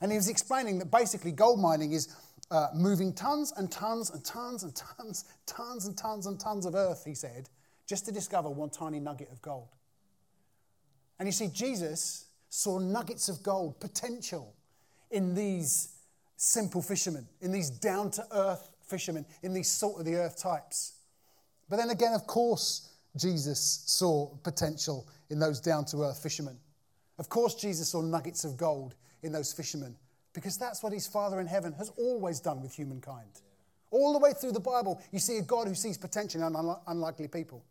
And 0.00 0.10
he 0.10 0.16
was 0.16 0.28
explaining 0.28 0.78
that 0.78 0.90
basically 0.90 1.32
gold 1.32 1.60
mining 1.60 1.92
is 1.92 2.14
uh, 2.50 2.68
moving 2.74 3.12
tons 3.12 3.52
and 3.56 3.70
tons 3.70 4.10
and 4.10 4.24
tons 4.24 4.62
and 4.62 4.74
tons, 4.74 5.24
tons 5.46 5.86
and 5.86 5.96
tons 5.96 6.26
and 6.26 6.38
tons 6.38 6.66
of 6.66 6.74
earth, 6.74 7.04
he 7.04 7.14
said, 7.14 7.48
just 7.86 8.06
to 8.06 8.12
discover 8.12 8.48
one 8.48 8.70
tiny 8.70 9.00
nugget 9.00 9.30
of 9.30 9.42
gold. 9.42 9.68
And 11.18 11.26
you 11.26 11.32
see, 11.32 11.48
Jesus 11.48 12.26
saw 12.48 12.78
nuggets 12.78 13.28
of 13.28 13.42
gold, 13.42 13.80
potential, 13.80 14.54
in 15.10 15.34
these 15.34 15.97
simple 16.38 16.80
fishermen, 16.80 17.26
in 17.42 17.52
these 17.52 17.68
down 17.68 18.10
to 18.12 18.24
earth 18.32 18.70
fishermen, 18.86 19.26
in 19.42 19.52
these 19.52 19.70
salt 19.70 19.98
of 19.98 20.06
the 20.06 20.14
earth 20.14 20.40
types. 20.40 20.94
But 21.68 21.76
then 21.76 21.90
again, 21.90 22.14
of 22.14 22.26
course, 22.26 22.88
Jesus 23.16 23.82
saw 23.86 24.28
potential 24.44 25.06
in 25.30 25.38
those 25.38 25.60
down 25.60 25.84
to 25.86 26.04
earth 26.04 26.22
fishermen. 26.22 26.56
Of 27.18 27.28
course, 27.28 27.54
Jesus 27.54 27.88
saw 27.88 28.00
nuggets 28.00 28.44
of 28.44 28.56
gold 28.56 28.94
in 29.22 29.32
those 29.32 29.52
fishermen 29.52 29.96
because 30.32 30.56
that's 30.56 30.82
what 30.82 30.92
his 30.92 31.08
Father 31.08 31.40
in 31.40 31.46
heaven 31.46 31.72
has 31.72 31.90
always 31.98 32.38
done 32.38 32.62
with 32.62 32.72
humankind. 32.72 33.40
All 33.90 34.12
the 34.12 34.20
way 34.20 34.32
through 34.32 34.52
the 34.52 34.60
Bible, 34.60 35.02
you 35.10 35.18
see 35.18 35.38
a 35.38 35.42
God 35.42 35.66
who 35.66 35.74
sees 35.74 35.98
potential 35.98 36.46
in 36.46 36.74
unlikely 36.86 37.26
people. 37.26 37.64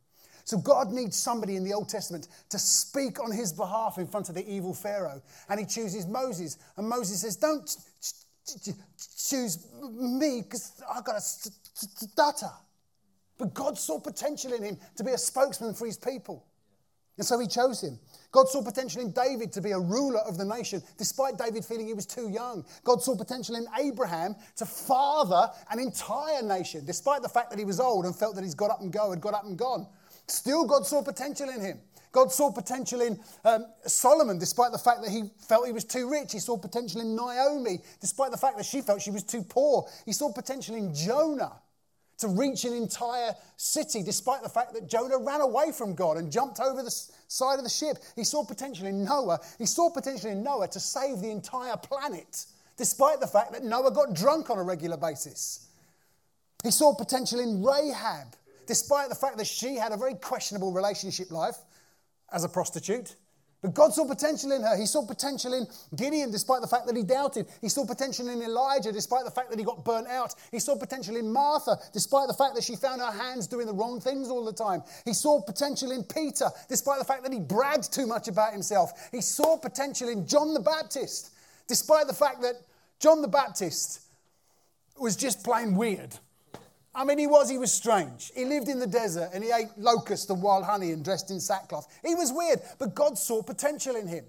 So 0.43 0.57
God 0.57 0.91
needs 0.91 1.15
somebody 1.15 1.55
in 1.55 1.63
the 1.63 1.74
Old 1.74 1.88
Testament 1.89 2.27
to 2.50 2.59
speak 2.59 3.21
on 3.21 3.31
his 3.31 3.53
behalf 3.53 3.97
in 3.97 4.07
front 4.07 4.29
of 4.29 4.36
the 4.36 4.50
evil 4.50 4.74
Pharaoh. 4.74 5.21
And 5.50 5.59
he 5.59 5.65
chooses 5.65 6.07
Moses. 6.07 6.57
And 6.77 6.88
Moses 6.88 7.21
says, 7.21 7.36
Don't 7.36 7.75
choose 9.27 9.68
me 9.82 10.42
because 10.42 10.82
I've 10.94 11.04
got 11.04 11.18
a 11.18 11.22
stutter. 11.22 12.51
But 13.38 13.54
God 13.54 13.77
saw 13.77 14.00
potential 14.00 14.54
in 14.54 14.63
him 14.63 14.77
to 14.96 15.04
be 15.04 15.12
a 15.12 15.18
spokesman 15.18 15.74
for 15.74 15.86
his 15.86 15.98
people. 15.98 16.46
And 17.18 17.25
so 17.25 17.39
he 17.39 17.48
chose 17.48 17.82
him. 17.82 18.00
God 18.32 18.48
saw 18.48 18.63
potential 18.63 19.01
in 19.01 19.12
David 19.12 19.51
to 19.54 19.62
be 19.62 19.72
a 19.72 19.80
ruler 19.80 20.20
of 20.20 20.38
the 20.38 20.46
nation, 20.46 20.84
despite 20.98 21.38
David 21.38 21.66
feeling 21.66 21.88
he 21.88 21.94
was 21.94 22.06
too 22.06 22.30
young. 22.30 22.63
God 22.84 23.01
saw 23.01 23.16
potential 23.16 23.56
in 23.56 23.66
Abraham 23.80 24.36
to 24.58 24.66
father 24.66 25.50
an 25.72 25.80
entire 25.80 26.44
nation, 26.44 26.86
despite 26.86 27.24
the 27.24 27.30
fact 27.30 27.50
that 27.50 27.58
he 27.58 27.66
was 27.66 27.80
old 27.80 28.06
and 28.06 28.16
felt 28.16 28.36
that 28.36 28.44
he's 28.44 28.54
got 28.54 28.70
up 28.70 28.82
and 28.82 28.94
go, 28.94 29.10
had 29.10 29.22
got 29.22 29.34
up 29.34 29.46
and 29.46 29.58
gone. 29.58 29.88
Still, 30.27 30.66
God 30.66 30.86
saw 30.86 31.01
potential 31.01 31.50
in 31.50 31.62
him. 31.62 31.80
God 32.17 32.31
saw 32.31 32.51
potential 32.51 33.01
in 33.01 33.19
um, 33.45 33.67
Solomon, 33.86 34.39
despite 34.39 34.71
the 34.71 34.79
fact 34.79 35.03
that 35.03 35.12
he 35.12 35.29
felt 35.38 35.67
he 35.67 35.71
was 35.71 35.86
too 35.86 36.09
rich. 36.09 36.31
He 36.31 36.39
saw 36.39 36.57
potential 36.57 37.00
in 37.00 37.15
Naomi, 37.15 37.77
despite 38.01 38.31
the 38.31 38.38
fact 38.38 38.57
that 38.57 38.65
she 38.65 38.81
felt 38.81 39.03
she 39.03 39.12
was 39.12 39.21
too 39.21 39.43
poor. 39.43 39.88
He 40.03 40.13
saw 40.13 40.33
potential 40.33 40.74
in 40.74 40.95
Jonah, 40.95 41.51
to 42.17 42.27
reach 42.29 42.65
an 42.65 42.74
entire 42.74 43.36
city, 43.57 44.01
despite 44.01 44.41
the 44.41 44.50
fact 44.50 44.74
that 44.74 44.89
Jonah 44.89 45.19
ran 45.19 45.41
away 45.41 45.71
from 45.71 45.93
God 45.93 46.17
and 46.17 46.31
jumped 46.31 46.59
over 46.59 46.81
the 46.81 46.89
side 47.27 47.59
of 47.59 47.63
the 47.63 47.69
ship. 47.69 47.97
He 48.15 48.24
saw 48.24 48.43
potential 48.43 48.88
in 48.88 49.03
Noah. 49.03 49.39
He 49.59 49.67
saw 49.67 49.91
potential 49.91 50.31
in 50.31 50.41
Noah 50.41 50.69
to 50.69 50.79
save 50.79 51.19
the 51.19 51.29
entire 51.29 51.77
planet, 51.77 52.47
despite 52.77 53.19
the 53.19 53.27
fact 53.27 53.51
that 53.51 53.63
Noah 53.63 53.91
got 53.91 54.15
drunk 54.15 54.50
on 54.50 54.57
a 54.57 54.63
regular 54.63 54.97
basis. 54.97 55.67
He 56.63 56.71
saw 56.71 56.95
potential 56.95 57.39
in 57.39 57.63
Rahab, 57.63 58.36
despite 58.65 59.09
the 59.09 59.15
fact 59.15 59.38
that 59.38 59.45
she 59.45 59.75
had 59.75 59.91
a 59.91 59.97
very 59.97 60.15
questionable 60.15 60.74
relationship 60.74 61.29
life 61.29 61.57
as 62.31 62.43
a 62.43 62.50
prostitute. 62.50 63.15
But 63.62 63.74
God 63.74 63.91
saw 63.91 64.05
potential 64.05 64.51
in 64.51 64.62
her. 64.62 64.77
He 64.77 64.86
saw 64.86 65.05
potential 65.05 65.53
in 65.53 65.65
Gideon 65.96 66.29
despite 66.29 66.62
the 66.62 66.67
fact 66.67 66.86
that 66.86 66.96
he 66.96 67.01
doubted. 67.01 67.48
He 67.60 67.69
saw 67.69 67.86
potential 67.88 68.29
in 68.29 68.41
Elijah 68.41 68.91
despite 68.91 69.25
the 69.25 69.31
fact 69.31 69.50
that 69.50 69.57
he 69.57 69.65
got 69.65 69.84
burnt 69.84 70.07
out. 70.07 70.36
He 70.51 70.60
saw 70.60 70.77
potential 70.77 71.15
in 71.15 71.31
Martha 71.31 71.77
despite 71.91 72.27
the 72.27 72.36
fact 72.36 72.53
that 72.53 72.63
she 72.63 72.75
found 72.75 73.01
her 73.01 73.12
hands 73.12 73.48
doing 73.48 73.65
the 73.65 73.74
wrong 73.74 74.00
things 74.00 74.29
all 74.29 74.46
the 74.46 74.53
time. 74.53 74.84
He 75.05 75.13
saw 75.13 75.41
potential 75.41 75.91
in 75.91 76.03
Peter 76.03 76.50
despite 76.69 77.00
the 77.00 77.05
fact 77.05 77.24
that 77.24 77.34
he 77.34 77.39
bragged 77.39 77.91
too 77.91 78.05
much 78.05 78.27
about 78.27 78.53
himself. 78.53 79.10
He 79.12 79.22
saw 79.22 79.57
potential 79.57 80.10
in 80.10 80.27
John 80.27 80.53
the 80.53 80.60
Baptist 80.60 81.31
despite 81.67 82.07
the 82.07 82.13
fact 82.13 82.41
that 82.43 82.62
John 83.00 83.24
the 83.24 83.27
Baptist 83.27 84.01
was 85.00 85.15
just 85.15 85.43
plain 85.43 85.75
weird. 85.75 86.15
I 86.98 87.04
mean, 87.04 87.20
he 87.20 87.27
was, 87.27 87.48
he 87.48 87.60
was 87.60 87.72
strange. 87.72 88.32
He 88.36 88.44
lived 88.44 88.68
in 88.68 88.80
the 88.80 88.88
desert 88.88 89.30
and 89.32 89.44
he 89.44 89.51
ate 89.51 89.68
locusts 89.77 90.32
and 90.32 90.42
wild 90.42 90.66
honey 90.66 90.92
and 90.92 91.06
dressed 91.06 91.30
in 91.30 91.39
sackcloth. 91.39 91.88
He 92.04 92.16
was 92.16 92.34
weird, 92.34 92.60
but 92.80 92.96
God 92.96 93.20
saw 93.20 93.44
potential 93.44 93.96
in 93.96 94.08
him. 94.08 94.25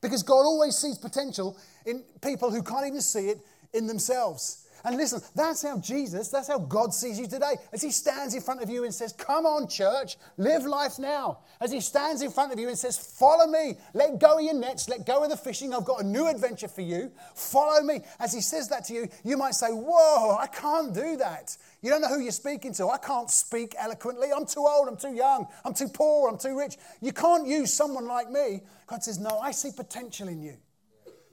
Because 0.00 0.22
God 0.22 0.46
always 0.46 0.76
sees 0.76 0.96
potential 0.96 1.58
in 1.84 2.04
people 2.22 2.50
who 2.50 2.62
can't 2.62 2.86
even 2.86 3.02
see 3.02 3.28
it 3.28 3.40
in 3.74 3.86
themselves. 3.86 4.66
And 4.88 4.96
listen, 4.96 5.20
that's 5.34 5.62
how 5.62 5.78
Jesus, 5.78 6.28
that's 6.28 6.48
how 6.48 6.58
God 6.58 6.94
sees 6.94 7.20
you 7.20 7.26
today. 7.26 7.56
As 7.74 7.82
He 7.82 7.90
stands 7.90 8.34
in 8.34 8.40
front 8.40 8.62
of 8.62 8.70
you 8.70 8.84
and 8.84 8.94
says, 8.94 9.12
Come 9.12 9.44
on, 9.44 9.68
church, 9.68 10.16
live 10.38 10.64
life 10.64 10.98
now. 10.98 11.40
As 11.60 11.70
He 11.70 11.82
stands 11.82 12.22
in 12.22 12.30
front 12.30 12.54
of 12.54 12.58
you 12.58 12.68
and 12.68 12.78
says, 12.78 12.96
Follow 12.96 13.46
me, 13.46 13.74
let 13.92 14.18
go 14.18 14.38
of 14.38 14.44
your 14.44 14.54
nets, 14.54 14.88
let 14.88 15.04
go 15.04 15.22
of 15.22 15.28
the 15.28 15.36
fishing. 15.36 15.74
I've 15.74 15.84
got 15.84 16.00
a 16.00 16.06
new 16.06 16.26
adventure 16.26 16.68
for 16.68 16.80
you. 16.80 17.12
Follow 17.34 17.82
me. 17.82 18.00
As 18.18 18.32
He 18.32 18.40
says 18.40 18.70
that 18.70 18.86
to 18.86 18.94
you, 18.94 19.08
you 19.24 19.36
might 19.36 19.54
say, 19.54 19.68
Whoa, 19.68 20.38
I 20.40 20.46
can't 20.46 20.94
do 20.94 21.18
that. 21.18 21.54
You 21.82 21.90
don't 21.90 22.00
know 22.00 22.08
who 22.08 22.22
you're 22.22 22.32
speaking 22.32 22.72
to. 22.74 22.88
I 22.88 22.96
can't 22.96 23.30
speak 23.30 23.74
eloquently. 23.78 24.28
I'm 24.34 24.46
too 24.46 24.66
old, 24.66 24.88
I'm 24.88 24.96
too 24.96 25.14
young, 25.14 25.48
I'm 25.66 25.74
too 25.74 25.88
poor, 25.88 26.30
I'm 26.30 26.38
too 26.38 26.58
rich. 26.58 26.78
You 27.02 27.12
can't 27.12 27.46
use 27.46 27.74
someone 27.74 28.06
like 28.06 28.30
me. 28.30 28.62
God 28.86 29.02
says, 29.02 29.18
No, 29.18 29.38
I 29.38 29.50
see 29.50 29.70
potential 29.70 30.28
in 30.28 30.40
you 30.40 30.54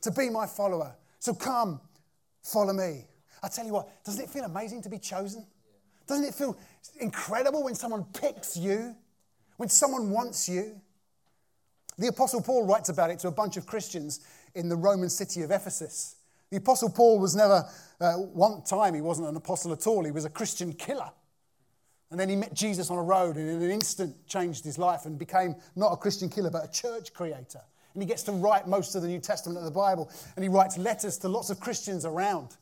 to 0.02 0.12
be 0.12 0.30
my 0.30 0.46
follower. 0.46 0.94
So 1.20 1.34
come, 1.34 1.80
follow 2.44 2.74
me. 2.74 3.06
I 3.46 3.48
tell 3.48 3.66
you 3.66 3.74
what, 3.74 4.04
doesn't 4.04 4.24
it 4.24 4.30
feel 4.30 4.44
amazing 4.44 4.82
to 4.82 4.90
be 4.90 4.98
chosen? 4.98 5.46
Doesn't 6.08 6.26
it 6.26 6.34
feel 6.34 6.58
incredible 7.00 7.64
when 7.64 7.76
someone 7.76 8.04
picks 8.20 8.58
you? 8.58 8.96
When 9.58 9.70
someone 9.70 10.10
wants 10.10 10.50
you? 10.50 10.82
The 12.00 12.08
Apostle 12.08 12.42
Paul 12.42 12.66
writes 12.66 12.90
about 12.90 13.12
it 13.12 13.20
to 13.20 13.28
a 13.28 13.32
bunch 13.32 13.56
of 13.56 13.68
Christians 13.68 14.22
in 14.56 14.68
the 14.68 14.76
Roman 14.76 15.10
city 15.10 15.44
of 15.44 15.52
Ephesus. 15.52 16.16
The 16.50 16.58
Apostle 16.58 16.90
Paul 16.90 17.20
was 17.20 17.36
never, 17.36 17.70
uh, 18.02 18.14
one 18.14 18.64
time, 18.64 18.96
he 18.96 19.02
wasn't 19.02 19.28
an 19.28 19.36
apostle 19.36 19.72
at 19.74 19.86
all, 19.86 20.04
he 20.04 20.12
was 20.12 20.26
a 20.26 20.30
Christian 20.30 20.74
killer. 20.74 21.12
And 22.10 22.20
then 22.20 22.30
he 22.30 22.36
met 22.36 22.54
Jesus 22.54 22.90
on 22.90 22.98
a 22.98 23.04
road 23.04 23.36
and 23.36 23.48
in 23.48 23.62
an 23.62 23.70
instant 23.70 24.28
changed 24.28 24.66
his 24.66 24.80
life 24.80 25.06
and 25.06 25.20
became 25.20 25.56
not 25.76 25.92
a 25.92 25.98
Christian 25.98 26.30
killer, 26.30 26.50
but 26.50 26.66
a 26.66 26.72
church 26.72 27.14
creator. 27.14 27.62
And 27.94 28.02
he 28.02 28.08
gets 28.08 28.24
to 28.24 28.32
write 28.32 28.68
most 28.68 28.96
of 28.96 29.04
the 29.04 29.08
New 29.08 29.20
Testament 29.20 29.60
of 29.60 29.66
the 29.66 29.72
Bible. 29.72 30.10
And 30.36 30.44
he 30.44 30.50
writes 30.50 30.78
letters 30.78 31.18
to 31.20 31.30
lots 31.30 31.50
of 31.50 31.60
Christians 31.60 32.06
around. 32.06 32.58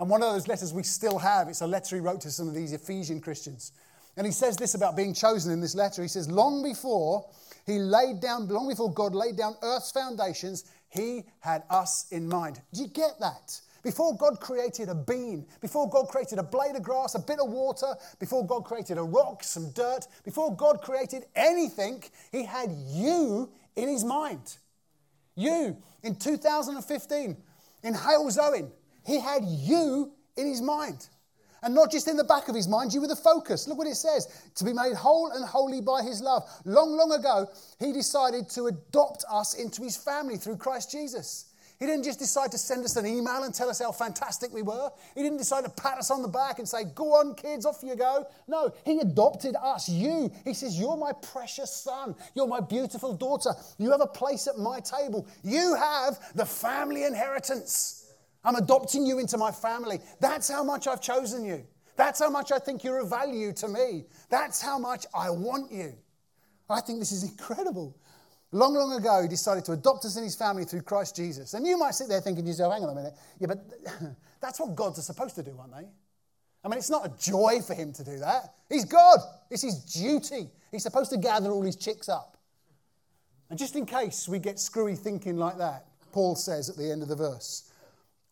And 0.00 0.08
one 0.08 0.22
of 0.22 0.32
those 0.32 0.46
letters 0.46 0.72
we 0.72 0.84
still 0.84 1.18
have, 1.18 1.48
it's 1.48 1.60
a 1.60 1.66
letter 1.66 1.96
he 1.96 2.00
wrote 2.00 2.20
to 2.22 2.30
some 2.30 2.48
of 2.48 2.54
these 2.54 2.72
Ephesian 2.72 3.20
Christians. 3.20 3.72
And 4.16 4.26
he 4.26 4.32
says 4.32 4.56
this 4.56 4.74
about 4.74 4.96
being 4.96 5.14
chosen 5.14 5.52
in 5.52 5.60
this 5.60 5.74
letter. 5.74 6.02
He 6.02 6.08
says, 6.08 6.30
Long 6.30 6.62
before 6.62 7.28
he 7.66 7.78
laid 7.78 8.20
down, 8.20 8.48
long 8.48 8.68
before 8.68 8.92
God 8.92 9.14
laid 9.14 9.36
down 9.36 9.56
earth's 9.62 9.92
foundations, 9.92 10.64
he 10.88 11.24
had 11.40 11.62
us 11.70 12.06
in 12.10 12.28
mind. 12.28 12.60
Do 12.72 12.82
you 12.82 12.88
get 12.88 13.20
that? 13.20 13.60
Before 13.82 14.16
God 14.16 14.40
created 14.40 14.88
a 14.88 14.94
bean, 14.94 15.46
before 15.60 15.88
God 15.88 16.08
created 16.08 16.38
a 16.38 16.42
blade 16.42 16.74
of 16.74 16.82
grass, 16.82 17.14
a 17.14 17.20
bit 17.20 17.38
of 17.38 17.48
water, 17.50 17.94
before 18.18 18.44
God 18.44 18.64
created 18.64 18.98
a 18.98 19.02
rock, 19.02 19.44
some 19.44 19.70
dirt, 19.70 20.06
before 20.24 20.54
God 20.54 20.82
created 20.82 21.26
anything, 21.36 22.02
He 22.32 22.44
had 22.44 22.70
you 22.88 23.50
in 23.76 23.88
His 23.88 24.04
mind. 24.04 24.56
You, 25.36 25.76
in 26.02 26.16
2015, 26.16 27.36
in 27.84 27.94
Halesowen, 27.94 28.70
he 29.08 29.18
had 29.18 29.42
you 29.42 30.12
in 30.36 30.46
his 30.46 30.60
mind. 30.60 31.08
And 31.62 31.74
not 31.74 31.90
just 31.90 32.06
in 32.06 32.16
the 32.16 32.24
back 32.24 32.48
of 32.48 32.54
his 32.54 32.68
mind, 32.68 32.92
you 32.92 33.00
were 33.00 33.08
the 33.08 33.16
focus. 33.16 33.66
Look 33.66 33.78
what 33.78 33.86
it 33.86 33.96
says 33.96 34.50
to 34.54 34.64
be 34.64 34.72
made 34.72 34.94
whole 34.94 35.30
and 35.30 35.44
holy 35.44 35.80
by 35.80 36.02
his 36.02 36.20
love. 36.20 36.48
Long, 36.66 36.94
long 36.96 37.12
ago, 37.12 37.48
he 37.80 37.92
decided 37.92 38.50
to 38.50 38.66
adopt 38.66 39.24
us 39.28 39.54
into 39.54 39.82
his 39.82 39.96
family 39.96 40.36
through 40.36 40.58
Christ 40.58 40.92
Jesus. 40.92 41.46
He 41.80 41.86
didn't 41.86 42.04
just 42.04 42.18
decide 42.18 42.50
to 42.52 42.58
send 42.58 42.84
us 42.84 42.96
an 42.96 43.06
email 43.06 43.44
and 43.44 43.54
tell 43.54 43.70
us 43.70 43.80
how 43.80 43.92
fantastic 43.92 44.52
we 44.52 44.62
were. 44.62 44.90
He 45.14 45.22
didn't 45.22 45.38
decide 45.38 45.64
to 45.64 45.70
pat 45.70 45.96
us 45.96 46.10
on 46.10 46.22
the 46.22 46.28
back 46.28 46.58
and 46.58 46.68
say, 46.68 46.84
Go 46.94 47.14
on, 47.14 47.34
kids, 47.34 47.64
off 47.64 47.82
you 47.82 47.96
go. 47.96 48.26
No, 48.46 48.72
he 48.84 48.98
adopted 48.98 49.56
us, 49.56 49.88
you. 49.88 50.30
He 50.44 50.54
says, 50.54 50.78
You're 50.78 50.96
my 50.96 51.12
precious 51.12 51.72
son. 51.72 52.14
You're 52.34 52.48
my 52.48 52.60
beautiful 52.60 53.14
daughter. 53.14 53.50
You 53.78 53.90
have 53.92 54.00
a 54.00 54.06
place 54.06 54.48
at 54.48 54.58
my 54.58 54.80
table. 54.80 55.26
You 55.42 55.76
have 55.76 56.18
the 56.34 56.44
family 56.44 57.04
inheritance. 57.04 58.07
I'm 58.44 58.56
adopting 58.56 59.04
you 59.04 59.18
into 59.18 59.36
my 59.36 59.50
family. 59.50 59.98
That's 60.20 60.48
how 60.48 60.62
much 60.62 60.86
I've 60.86 61.00
chosen 61.00 61.44
you. 61.44 61.64
That's 61.96 62.20
how 62.20 62.30
much 62.30 62.52
I 62.52 62.58
think 62.58 62.84
you're 62.84 63.00
of 63.00 63.10
value 63.10 63.52
to 63.54 63.68
me. 63.68 64.04
That's 64.30 64.62
how 64.62 64.78
much 64.78 65.06
I 65.12 65.30
want 65.30 65.72
you. 65.72 65.94
I 66.70 66.80
think 66.80 67.00
this 67.00 67.12
is 67.12 67.24
incredible. 67.24 67.96
Long, 68.52 68.74
long 68.74 68.92
ago, 68.92 69.20
he 69.22 69.28
decided 69.28 69.64
to 69.66 69.72
adopt 69.72 70.04
us 70.04 70.16
in 70.16 70.22
his 70.22 70.34
family 70.34 70.64
through 70.64 70.82
Christ 70.82 71.16
Jesus. 71.16 71.54
And 71.54 71.66
you 71.66 71.76
might 71.76 71.94
sit 71.94 72.08
there 72.08 72.20
thinking 72.20 72.44
to 72.44 72.48
yourself, 72.50 72.72
hang 72.72 72.82
on 72.84 72.90
a 72.90 72.94
minute. 72.94 73.14
Yeah, 73.40 73.48
but 73.48 73.64
that's 74.40 74.60
what 74.60 74.74
gods 74.74 74.98
are 74.98 75.02
supposed 75.02 75.34
to 75.34 75.42
do, 75.42 75.56
aren't 75.58 75.74
they? 75.74 75.88
I 76.64 76.68
mean, 76.68 76.78
it's 76.78 76.90
not 76.90 77.06
a 77.06 77.12
joy 77.18 77.60
for 77.66 77.74
him 77.74 77.92
to 77.94 78.04
do 78.04 78.18
that. 78.18 78.54
He's 78.68 78.84
God, 78.84 79.18
it's 79.50 79.62
his 79.62 79.84
duty. 79.84 80.50
He's 80.70 80.82
supposed 80.82 81.10
to 81.10 81.16
gather 81.16 81.50
all 81.50 81.62
his 81.62 81.76
chicks 81.76 82.08
up. 82.08 82.36
And 83.50 83.58
just 83.58 83.76
in 83.76 83.86
case 83.86 84.28
we 84.28 84.38
get 84.38 84.58
screwy 84.58 84.94
thinking 84.94 85.36
like 85.36 85.58
that, 85.58 85.86
Paul 86.12 86.36
says 86.36 86.68
at 86.68 86.76
the 86.76 86.90
end 86.90 87.02
of 87.02 87.08
the 87.08 87.16
verse, 87.16 87.67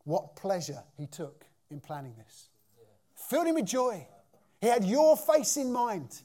what 0.07 0.37
pleasure 0.37 0.83
he 0.97 1.07
took 1.07 1.45
in 1.71 1.81
planning 1.81 2.15
this. 2.17 2.49
Filled 3.15 3.49
him 3.49 3.57
with 3.57 3.67
joy. 3.67 4.07
He 4.61 4.69
had 4.69 4.85
your 4.85 5.17
face 5.17 5.57
in 5.57 5.73
mind, 5.73 6.23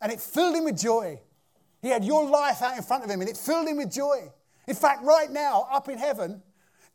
and 0.00 0.12
it 0.12 0.20
filled 0.20 0.54
him 0.54 0.64
with 0.64 0.78
joy. 0.78 1.20
He 1.80 1.88
had 1.88 2.04
your 2.04 2.28
life 2.28 2.60
out 2.62 2.76
in 2.76 2.82
front 2.82 3.02
of 3.02 3.10
him, 3.10 3.20
and 3.22 3.28
it 3.28 3.38
filled 3.38 3.66
him 3.66 3.78
with 3.78 3.90
joy. 3.90 4.30
In 4.68 4.74
fact, 4.74 5.02
right 5.02 5.30
now, 5.30 5.66
up 5.72 5.88
in 5.88 5.98
heaven, 5.98 6.42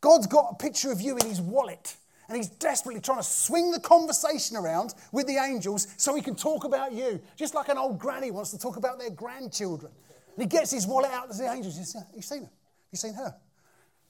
God's 0.00 0.28
got 0.28 0.52
a 0.52 0.54
picture 0.54 0.92
of 0.92 1.00
you 1.00 1.16
in 1.16 1.26
his 1.26 1.40
wallet, 1.40 1.96
and 2.28 2.36
he's 2.36 2.48
desperately 2.48 3.00
trying 3.00 3.18
to 3.18 3.24
swing 3.24 3.72
the 3.72 3.80
conversation 3.80 4.56
around 4.56 4.94
with 5.10 5.26
the 5.26 5.36
angels 5.36 5.88
so 5.96 6.14
he 6.14 6.22
can 6.22 6.36
talk 6.36 6.64
about 6.64 6.92
you, 6.92 7.20
just 7.34 7.54
like 7.54 7.68
an 7.68 7.78
old 7.78 7.98
granny 7.98 8.30
wants 8.30 8.52
to 8.52 8.58
talk 8.58 8.76
about 8.76 9.00
their 9.00 9.10
grandchildren. 9.10 9.90
And 10.36 10.42
he 10.42 10.46
gets 10.46 10.70
his 10.70 10.86
wallet 10.86 11.10
out 11.10 11.32
to 11.32 11.36
the 11.36 11.50
angels. 11.50 11.76
He 11.76 11.84
says, 11.84 12.04
You've 12.14 12.24
seen 12.24 12.42
her? 12.42 12.50
You've 12.92 13.00
seen 13.00 13.14
her? 13.14 13.34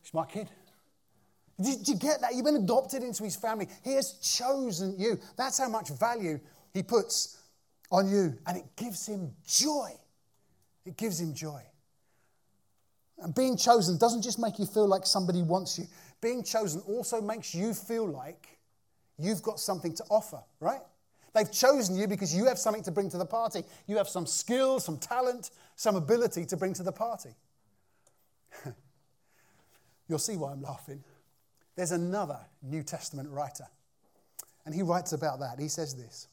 She's 0.03 0.13
my 0.13 0.27
kid. 0.27 0.51
Did 1.61 1.89
you 1.89 1.97
get 1.97 2.21
that? 2.21 2.35
You've 2.35 2.45
been 2.45 2.57
adopted 2.57 3.03
into 3.03 3.25
his 3.25 3.37
family. 3.37 3.69
He 3.83 3.95
has 3.95 4.13
chosen 4.15 4.95
you. 4.99 5.19
That's 5.37 5.59
how 5.59 5.69
much 5.69 5.89
value 5.89 6.39
he 6.75 6.83
puts 6.83 7.39
on 7.91 8.09
you. 8.09 8.37
And 8.47 8.59
it 8.59 8.65
gives 8.77 9.07
him 9.07 9.33
joy. 9.47 9.91
It 10.85 10.97
gives 10.97 11.21
him 11.21 11.35
joy. 11.35 11.63
And 13.19 13.35
being 13.35 13.57
chosen 13.57 13.97
doesn't 13.97 14.23
just 14.23 14.39
make 14.39 14.59
you 14.59 14.67
feel 14.67 14.87
like 14.87 15.07
somebody 15.07 15.43
wants 15.43 15.79
you, 15.79 15.87
being 16.21 16.43
chosen 16.43 16.83
also 16.87 17.21
makes 17.21 17.55
you 17.55 17.73
feel 17.73 18.07
like 18.07 18.59
you've 19.19 19.43
got 19.43 19.59
something 19.59 19.95
to 19.95 20.05
offer, 20.11 20.43
right? 20.61 20.81
They've 21.35 21.51
chosen 21.51 21.97
you 21.97 22.07
because 22.07 22.35
you 22.35 22.47
have 22.47 22.59
something 22.59 22.83
to 22.85 22.91
bring 22.91 23.11
to 23.11 23.19
the 23.19 23.27
party. 23.27 23.65
You 23.87 23.97
have 23.97 24.09
some 24.09 24.27
skill, 24.27 24.81
some 24.81 24.99
talent, 24.99 25.51
some 25.75 25.97
ability 25.97 26.47
to 26.47 26.57
bring 26.57 26.73
to 26.75 26.83
the 26.83 26.93
party. 26.93 27.35
You'll 30.09 30.19
see 30.19 30.37
why 30.37 30.53
I'm 30.53 30.63
laughing. 30.63 31.03
There's 31.77 31.93
another 31.93 32.41
New 32.63 32.83
Testament 32.83 33.29
writer, 33.31 33.67
and 34.65 34.75
he 34.75 34.83
writes 34.83 35.13
about 35.13 35.41
that. 35.41 35.61
He 35.61 35.69
says 35.69 35.95
this 35.95 36.29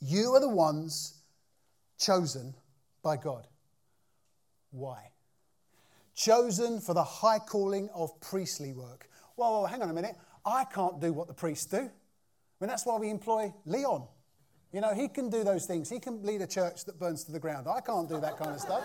You 0.00 0.34
are 0.34 0.40
the 0.40 0.48
ones 0.48 1.22
chosen 1.98 2.54
by 3.02 3.16
God. 3.16 3.46
Why? 4.72 5.10
Chosen 6.14 6.80
for 6.80 6.94
the 6.94 7.04
high 7.04 7.38
calling 7.38 7.88
of 7.94 8.18
priestly 8.20 8.72
work. 8.72 9.08
Whoa, 9.36 9.60
whoa, 9.60 9.66
hang 9.66 9.82
on 9.82 9.90
a 9.90 9.94
minute. 9.94 10.16
I 10.44 10.64
can't 10.64 11.00
do 11.00 11.12
what 11.12 11.28
the 11.28 11.34
priests 11.34 11.66
do. 11.66 11.78
I 11.78 11.80
mean, 12.60 12.68
that's 12.68 12.86
why 12.86 12.96
we 12.98 13.10
employ 13.10 13.52
Leon. 13.66 14.06
You 14.72 14.80
know, 14.80 14.94
he 14.94 15.08
can 15.08 15.30
do 15.30 15.44
those 15.44 15.66
things. 15.66 15.88
He 15.88 16.00
can 16.00 16.22
lead 16.22 16.40
a 16.42 16.46
church 16.46 16.84
that 16.86 16.98
burns 16.98 17.24
to 17.24 17.32
the 17.32 17.38
ground. 17.38 17.66
I 17.68 17.80
can't 17.80 18.08
do 18.08 18.20
that 18.20 18.36
kind 18.36 18.52
of 18.52 18.60
stuff. 18.60 18.82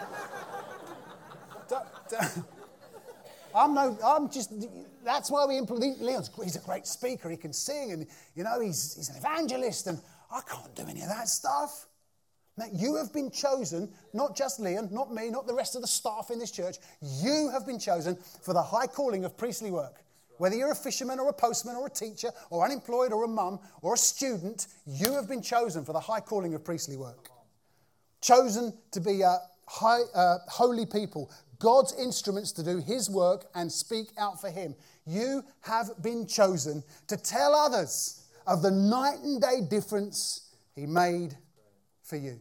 I'm 3.56 3.74
no, 3.74 3.98
I'm 4.04 4.30
just, 4.30 4.54
that's 5.04 5.32
why 5.32 5.46
we 5.46 5.58
employ, 5.58 5.78
Leon's, 6.00 6.30
he's 6.44 6.56
a 6.56 6.60
great 6.60 6.88
speaker. 6.88 7.30
He 7.30 7.38
can 7.38 7.54
sing 7.54 7.92
and, 7.92 8.08
you 8.36 8.44
know, 8.44 8.60
he's, 8.60 8.96
he's 8.96 9.10
an 9.10 9.18
evangelist 9.18 9.88
and 9.88 10.00
I 10.32 10.42
can't 10.50 10.74
do 10.76 10.84
any 10.88 11.02
of 11.02 11.08
that 11.10 11.28
stuff. 11.28 11.88
Now, 12.58 12.66
you 12.74 12.96
have 12.96 13.14
been 13.14 13.32
chosen, 13.32 13.90
not 14.14 14.36
just 14.36 14.60
Leon, 14.60 14.90
not 14.92 15.14
me, 15.14 15.30
not 15.30 15.48
the 15.48 15.54
rest 15.54 15.76
of 15.76 15.82
the 15.82 15.88
staff 15.88 16.30
in 16.32 16.40
this 16.40 16.52
church. 16.52 16.78
You 17.02 17.50
have 17.52 17.66
been 17.66 17.80
chosen 17.80 18.18
for 18.42 18.54
the 18.54 18.62
high 18.62 18.88
calling 18.88 19.26
of 19.26 19.38
priestly 19.38 19.72
work. 19.72 20.04
Whether 20.38 20.56
you're 20.56 20.72
a 20.72 20.76
fisherman 20.76 21.20
or 21.20 21.30
a 21.30 21.34
postman 21.34 21.76
or 21.76 21.88
a 21.88 21.90
teacher 21.90 22.32
or 22.50 22.66
unemployed 22.66 23.14
or 23.14 23.24
a 23.24 23.28
mum 23.28 23.60
or 23.82 23.94
a 23.94 23.98
student, 23.98 24.68
you 24.86 25.14
have 25.14 25.28
been 25.28 25.42
chosen 25.42 25.86
for 25.86 25.94
the 25.94 26.00
high 26.00 26.20
calling 26.20 26.54
of 26.54 26.64
priestly 26.66 26.98
work. 26.98 27.30
Chosen 28.22 28.74
to 28.92 29.00
be 29.00 29.22
a 29.22 29.38
high, 29.68 30.02
uh, 30.14 30.40
holy 30.48 30.86
people, 30.86 31.32
God's 31.62 31.94
instruments 31.94 32.52
to 32.54 32.64
do 32.64 32.80
His 32.80 33.10
work 33.10 33.46
and 33.56 33.72
speak 33.72 34.08
out 34.18 34.42
for 34.42 34.50
Him. 34.50 34.76
You 35.06 35.44
have 35.62 35.92
been 36.02 36.28
chosen 36.28 36.84
to 37.08 37.18
tell 37.18 37.56
others 37.56 38.26
of 38.48 38.62
the 38.62 38.72
night 38.72 39.20
and 39.24 39.42
day 39.42 39.62
difference 39.70 40.54
He 40.76 40.86
made 40.86 41.38
for 42.04 42.18
you. 42.18 42.40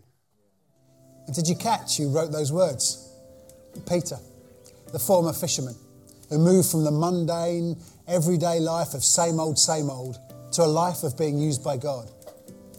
And 1.26 1.34
did 1.34 1.46
you 1.46 1.54
catch 1.54 1.98
who 1.98 2.10
wrote 2.10 2.32
those 2.32 2.52
words? 2.52 3.08
Peter, 3.88 4.16
the 4.92 4.98
former 4.98 5.32
fisherman, 5.32 5.76
who 6.28 6.38
moved 6.38 6.70
from 6.70 6.84
the 6.84 6.90
mundane, 6.90 7.76
everyday 8.08 8.58
life 8.58 8.94
of 8.94 9.04
same 9.04 9.38
old, 9.38 9.58
same 9.58 9.90
old 9.90 10.18
to 10.52 10.62
a 10.62 10.66
life 10.66 11.04
of 11.04 11.16
being 11.16 11.38
used 11.38 11.62
by 11.62 11.76
God. 11.76 12.10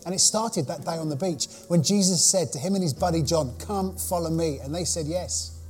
And 0.05 0.15
it 0.15 0.19
started 0.19 0.67
that 0.67 0.83
day 0.83 0.98
on 0.98 1.10
the 1.10 1.15
beach 1.15 1.48
when 1.67 1.83
Jesus 1.83 2.25
said 2.25 2.51
to 2.53 2.60
him 2.60 2.74
and 2.74 2.83
his 2.83 2.93
buddy 2.93 3.21
John, 3.21 3.55
Come, 3.60 3.95
follow 3.98 4.29
me. 4.29 4.57
And 4.60 4.74
they 4.74 4.83
said 4.83 5.05
yes. 5.05 5.61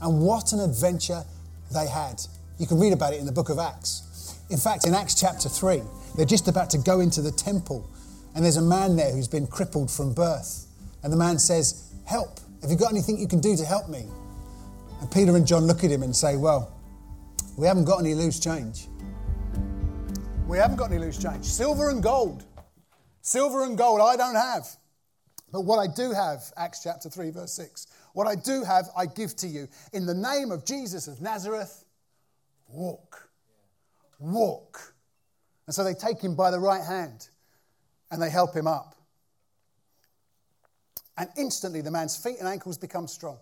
And 0.00 0.20
what 0.20 0.52
an 0.52 0.60
adventure 0.60 1.24
they 1.72 1.86
had. 1.86 2.22
You 2.58 2.66
can 2.66 2.78
read 2.78 2.92
about 2.92 3.12
it 3.12 3.20
in 3.20 3.26
the 3.26 3.32
book 3.32 3.48
of 3.48 3.58
Acts. 3.58 4.36
In 4.50 4.58
fact, 4.58 4.86
in 4.86 4.94
Acts 4.94 5.14
chapter 5.14 5.48
3, 5.48 5.82
they're 6.16 6.26
just 6.26 6.48
about 6.48 6.70
to 6.70 6.78
go 6.78 7.00
into 7.00 7.20
the 7.20 7.32
temple 7.32 7.88
and 8.34 8.44
there's 8.44 8.56
a 8.56 8.62
man 8.62 8.94
there 8.94 9.10
who's 9.10 9.26
been 9.28 9.46
crippled 9.46 9.90
from 9.90 10.12
birth. 10.12 10.66
And 11.02 11.12
the 11.12 11.16
man 11.16 11.38
says, 11.38 11.92
Help. 12.04 12.38
Have 12.62 12.70
you 12.70 12.76
got 12.76 12.92
anything 12.92 13.18
you 13.18 13.28
can 13.28 13.40
do 13.40 13.56
to 13.56 13.64
help 13.64 13.88
me? 13.88 14.06
And 15.00 15.10
Peter 15.10 15.36
and 15.36 15.46
John 15.46 15.66
look 15.66 15.82
at 15.84 15.90
him 15.90 16.02
and 16.02 16.14
say, 16.14 16.36
Well, 16.36 16.72
we 17.56 17.66
haven't 17.66 17.84
got 17.84 17.98
any 17.98 18.14
loose 18.14 18.38
change. 18.38 18.86
We 20.46 20.56
haven't 20.58 20.76
got 20.76 20.90
any 20.90 21.00
loose 21.00 21.18
change. 21.18 21.44
Silver 21.44 21.90
and 21.90 22.02
gold. 22.02 22.44
Silver 23.22 23.64
and 23.64 23.76
gold 23.76 24.00
I 24.00 24.16
don't 24.16 24.36
have. 24.36 24.68
But 25.50 25.62
what 25.62 25.78
I 25.78 25.92
do 25.92 26.12
have, 26.12 26.42
Acts 26.56 26.82
chapter 26.82 27.08
3, 27.08 27.30
verse 27.30 27.52
6, 27.54 27.86
what 28.18 28.26
I 28.26 28.34
do 28.34 28.64
have, 28.64 28.86
I 28.96 29.06
give 29.06 29.36
to 29.36 29.46
you. 29.46 29.68
In 29.92 30.04
the 30.04 30.12
name 30.12 30.50
of 30.50 30.64
Jesus 30.64 31.06
of 31.06 31.20
Nazareth, 31.20 31.84
walk. 32.66 33.30
Walk. 34.18 34.92
And 35.68 35.74
so 35.74 35.84
they 35.84 35.94
take 35.94 36.20
him 36.20 36.34
by 36.34 36.50
the 36.50 36.58
right 36.58 36.82
hand 36.82 37.28
and 38.10 38.20
they 38.20 38.28
help 38.28 38.56
him 38.56 38.66
up. 38.66 38.96
And 41.16 41.28
instantly 41.38 41.80
the 41.80 41.92
man's 41.92 42.16
feet 42.16 42.40
and 42.40 42.48
ankles 42.48 42.76
become 42.76 43.06
strong. 43.06 43.38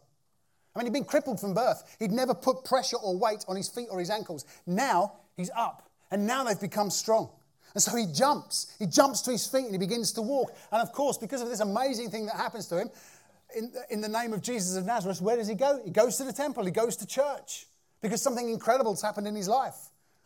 I 0.74 0.78
mean, 0.78 0.88
he'd 0.88 0.92
been 0.92 1.06
crippled 1.06 1.40
from 1.40 1.54
birth. 1.54 1.96
He'd 1.98 2.12
never 2.12 2.34
put 2.34 2.66
pressure 2.66 2.98
or 2.98 3.16
weight 3.16 3.46
on 3.48 3.56
his 3.56 3.70
feet 3.70 3.88
or 3.90 3.98
his 3.98 4.10
ankles. 4.10 4.44
Now 4.66 5.14
he's 5.38 5.50
up, 5.56 5.88
and 6.10 6.26
now 6.26 6.44
they've 6.44 6.60
become 6.60 6.90
strong. 6.90 7.30
And 7.72 7.82
so 7.82 7.96
he 7.96 8.06
jumps. 8.06 8.74
He 8.78 8.86
jumps 8.86 9.20
to 9.22 9.30
his 9.30 9.46
feet 9.46 9.64
and 9.64 9.72
he 9.72 9.78
begins 9.78 10.12
to 10.12 10.22
walk. 10.22 10.54
And 10.72 10.80
of 10.80 10.92
course, 10.92 11.18
because 11.18 11.42
of 11.42 11.48
this 11.48 11.60
amazing 11.60 12.10
thing 12.10 12.26
that 12.26 12.36
happens 12.36 12.66
to 12.68 12.78
him, 12.78 12.90
in, 13.56 13.72
in 13.90 14.00
the 14.00 14.08
name 14.08 14.32
of 14.32 14.42
Jesus 14.42 14.76
of 14.76 14.84
Nazareth, 14.84 15.20
where 15.20 15.36
does 15.36 15.48
he 15.48 15.54
go? 15.54 15.80
He 15.84 15.90
goes 15.90 16.16
to 16.18 16.24
the 16.24 16.32
temple, 16.32 16.64
he 16.64 16.70
goes 16.70 16.96
to 16.98 17.06
church 17.06 17.66
because 18.02 18.22
something 18.22 18.48
incredible 18.48 18.92
has 18.92 19.02
happened 19.02 19.26
in 19.26 19.34
his 19.34 19.48
life. 19.48 19.76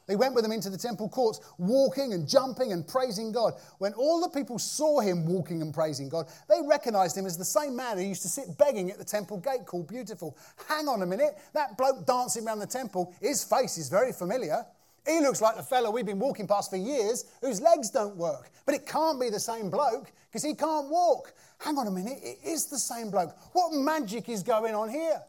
They 0.06 0.16
went 0.16 0.34
with 0.34 0.44
him 0.44 0.50
into 0.50 0.70
the 0.70 0.76
temple 0.76 1.08
courts, 1.08 1.40
walking 1.56 2.14
and 2.14 2.28
jumping 2.28 2.72
and 2.72 2.84
praising 2.84 3.30
God. 3.30 3.54
When 3.78 3.92
all 3.92 4.20
the 4.20 4.28
people 4.28 4.58
saw 4.58 4.98
him 4.98 5.24
walking 5.24 5.62
and 5.62 5.72
praising 5.72 6.08
God, 6.08 6.26
they 6.48 6.56
recognized 6.66 7.16
him 7.16 7.26
as 7.26 7.38
the 7.38 7.44
same 7.44 7.76
man 7.76 7.96
who 7.96 8.02
used 8.02 8.22
to 8.22 8.28
sit 8.28 8.58
begging 8.58 8.90
at 8.90 8.98
the 8.98 9.04
temple 9.04 9.38
gate 9.38 9.66
called 9.66 9.86
Beautiful. 9.86 10.36
Hang 10.68 10.88
on 10.88 11.02
a 11.02 11.06
minute, 11.06 11.38
that 11.54 11.78
bloke 11.78 12.06
dancing 12.06 12.44
around 12.44 12.58
the 12.58 12.66
temple, 12.66 13.14
his 13.20 13.44
face 13.44 13.78
is 13.78 13.88
very 13.88 14.12
familiar. 14.12 14.66
He 15.06 15.20
looks 15.20 15.40
like 15.40 15.56
the 15.56 15.62
fellow 15.62 15.90
we've 15.90 16.06
been 16.06 16.18
walking 16.18 16.46
past 16.46 16.70
for 16.70 16.76
years 16.76 17.24
whose 17.40 17.60
legs 17.60 17.90
don't 17.90 18.16
work. 18.16 18.50
But 18.66 18.74
it 18.74 18.86
can't 18.86 19.20
be 19.20 19.30
the 19.30 19.40
same 19.40 19.70
bloke 19.70 20.12
because 20.28 20.44
he 20.44 20.54
can't 20.54 20.88
walk. 20.88 21.32
Hang 21.58 21.78
on 21.78 21.86
a 21.86 21.90
minute, 21.90 22.18
it 22.22 22.38
is 22.44 22.66
the 22.66 22.78
same 22.78 23.10
bloke. 23.10 23.36
What 23.52 23.72
magic 23.72 24.28
is 24.28 24.42
going 24.42 24.74
on 24.74 24.88
here? 24.88 25.20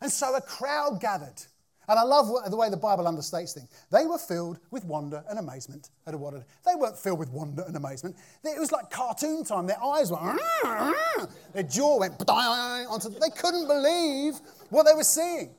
And 0.00 0.10
so 0.10 0.34
a 0.34 0.40
crowd 0.40 1.00
gathered. 1.00 1.42
And 1.88 1.98
I 1.98 2.02
love 2.02 2.30
the 2.50 2.56
way 2.56 2.70
the 2.70 2.76
Bible 2.76 3.04
understates 3.04 3.52
things. 3.52 3.68
They 3.90 4.06
were 4.06 4.18
filled 4.18 4.58
with 4.70 4.84
wonder 4.84 5.22
and 5.28 5.38
amazement 5.38 5.90
at 6.06 6.14
what 6.14 6.34
they 6.34 6.74
weren't 6.74 6.96
filled 6.96 7.18
with 7.18 7.30
wonder 7.30 7.62
and 7.66 7.76
amazement. 7.76 8.16
It 8.42 8.58
was 8.58 8.72
like 8.72 8.90
cartoon 8.90 9.44
time. 9.44 9.66
Their 9.66 9.82
eyes 9.82 10.10
were, 10.10 10.38
their 11.52 11.62
jaw 11.62 11.98
went 11.98 12.14
onto. 12.28 13.10
They 13.10 13.30
couldn't 13.30 13.66
believe 13.66 14.40
what 14.70 14.84
they 14.84 14.94
were 14.94 15.04
seeing. 15.04 15.54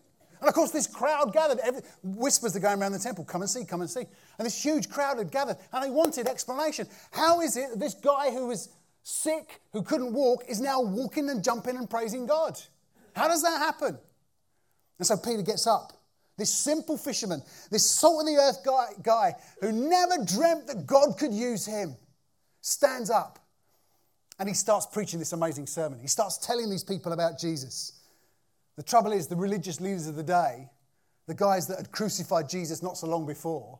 And 0.46 0.50
of 0.52 0.54
course, 0.54 0.70
this 0.70 0.86
crowd 0.86 1.34
gathered. 1.34 1.58
Every, 1.58 1.82
whispers 2.04 2.56
are 2.56 2.60
going 2.60 2.80
around 2.80 2.92
the 2.92 3.00
temple, 3.00 3.26
"Come 3.26 3.42
and 3.42 3.50
see, 3.50 3.66
come 3.66 3.82
and 3.82 3.90
see." 3.90 4.06
And 4.38 4.46
this 4.46 4.64
huge 4.64 4.92
crowd 4.92 5.18
had 5.18 5.32
gathered, 5.32 5.58
and 5.74 5.84
they 5.84 5.90
wanted 5.90 6.28
explanation. 6.28 6.88
How 7.10 7.42
is 7.42 7.58
it 7.58 7.72
that 7.72 7.80
this 7.80 7.96
guy 7.96 8.30
who 8.30 8.46
was 8.46 8.70
sick, 9.02 9.60
who 9.74 9.82
couldn't 9.82 10.14
walk, 10.14 10.44
is 10.48 10.62
now 10.62 10.82
walking 10.82 11.32
and 11.32 11.44
jumping 11.44 11.78
and 11.78 11.90
praising 11.90 12.28
God? 12.28 12.62
How 13.16 13.28
does 13.28 13.42
that 13.42 13.58
happen? 13.58 13.98
And 15.00 15.08
so 15.08 15.18
Peter 15.18 15.42
gets 15.42 15.66
up 15.66 15.94
this 16.38 16.54
simple 16.54 16.96
fisherman, 16.96 17.42
this 17.72 17.90
salt 17.90 18.22
of 18.22 18.28
the 18.28 18.40
earth 18.40 18.64
guy, 18.64 18.90
guy 19.02 19.36
who 19.62 19.72
never 19.72 20.24
dreamt 20.24 20.68
that 20.68 20.86
God 20.86 21.18
could 21.18 21.34
use 21.34 21.66
him, 21.66 21.98
stands 22.62 23.10
up 23.10 23.40
and 24.38 24.48
he 24.48 24.54
starts 24.54 24.86
preaching 24.86 25.18
this 25.18 25.34
amazing 25.34 25.66
sermon. 25.66 26.00
He 26.00 26.08
starts 26.08 26.38
telling 26.38 26.70
these 26.70 26.84
people 26.84 27.14
about 27.14 27.40
Jesus. 27.40 27.94
The 28.76 28.84
trouble 28.84 29.12
is, 29.12 29.28
the 29.28 29.36
religious 29.36 29.80
leaders 29.80 30.08
of 30.08 30.16
the 30.16 30.24
day, 30.24 30.70
the 31.28 31.34
guys 31.34 31.68
that 31.68 31.78
had 31.78 31.92
crucified 31.92 32.50
Jesus 32.50 32.84
not 32.84 32.98
so 32.98 33.08
long 33.08 33.26
before, 33.26 33.80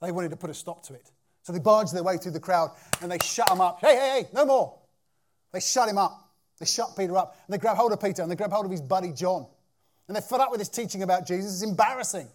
they 0.00 0.12
wanted 0.12 0.30
to 0.30 0.36
put 0.36 0.50
a 0.50 0.54
stop 0.54 0.82
to 0.84 0.94
it. 0.94 1.10
So 1.42 1.52
they 1.52 1.58
barged 1.58 1.94
their 1.94 2.02
way 2.02 2.16
through 2.16 2.32
the 2.32 2.40
crowd 2.40 2.70
and 3.00 3.10
they 3.10 3.18
shut 3.22 3.50
him 3.50 3.60
up. 3.60 3.78
Hey, 3.80 3.94
hey, 3.94 4.20
hey, 4.20 4.28
no 4.34 4.44
more. 4.44 4.78
They 5.52 5.60
shut 5.60 5.88
him 5.88 5.98
up. 5.98 6.28
They 6.58 6.66
shut 6.66 6.96
Peter 6.96 7.16
up. 7.16 7.36
And 7.46 7.54
they 7.54 7.58
grab 7.58 7.76
hold 7.76 7.92
of 7.92 8.00
Peter 8.00 8.22
and 8.22 8.30
they 8.30 8.36
grab 8.36 8.50
hold 8.50 8.64
of 8.64 8.72
his 8.72 8.80
buddy 8.80 9.12
John. 9.12 9.46
And 10.08 10.14
they're 10.14 10.22
fed 10.22 10.40
up 10.40 10.50
with 10.50 10.60
this 10.60 10.68
teaching 10.68 11.02
about 11.02 11.26
Jesus. 11.26 11.54
It's 11.54 11.62
embarrassing. 11.62 12.28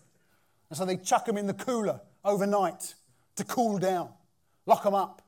And 0.70 0.78
so 0.78 0.86
they 0.86 0.98
chuck 0.98 1.28
him 1.28 1.38
in 1.38 1.48
the 1.48 1.54
cooler 1.54 2.00
overnight 2.24 2.96
to 3.36 3.44
cool 3.44 3.78
down, 3.78 4.10
lock 4.66 4.86
him 4.86 4.96
up. 4.96 5.22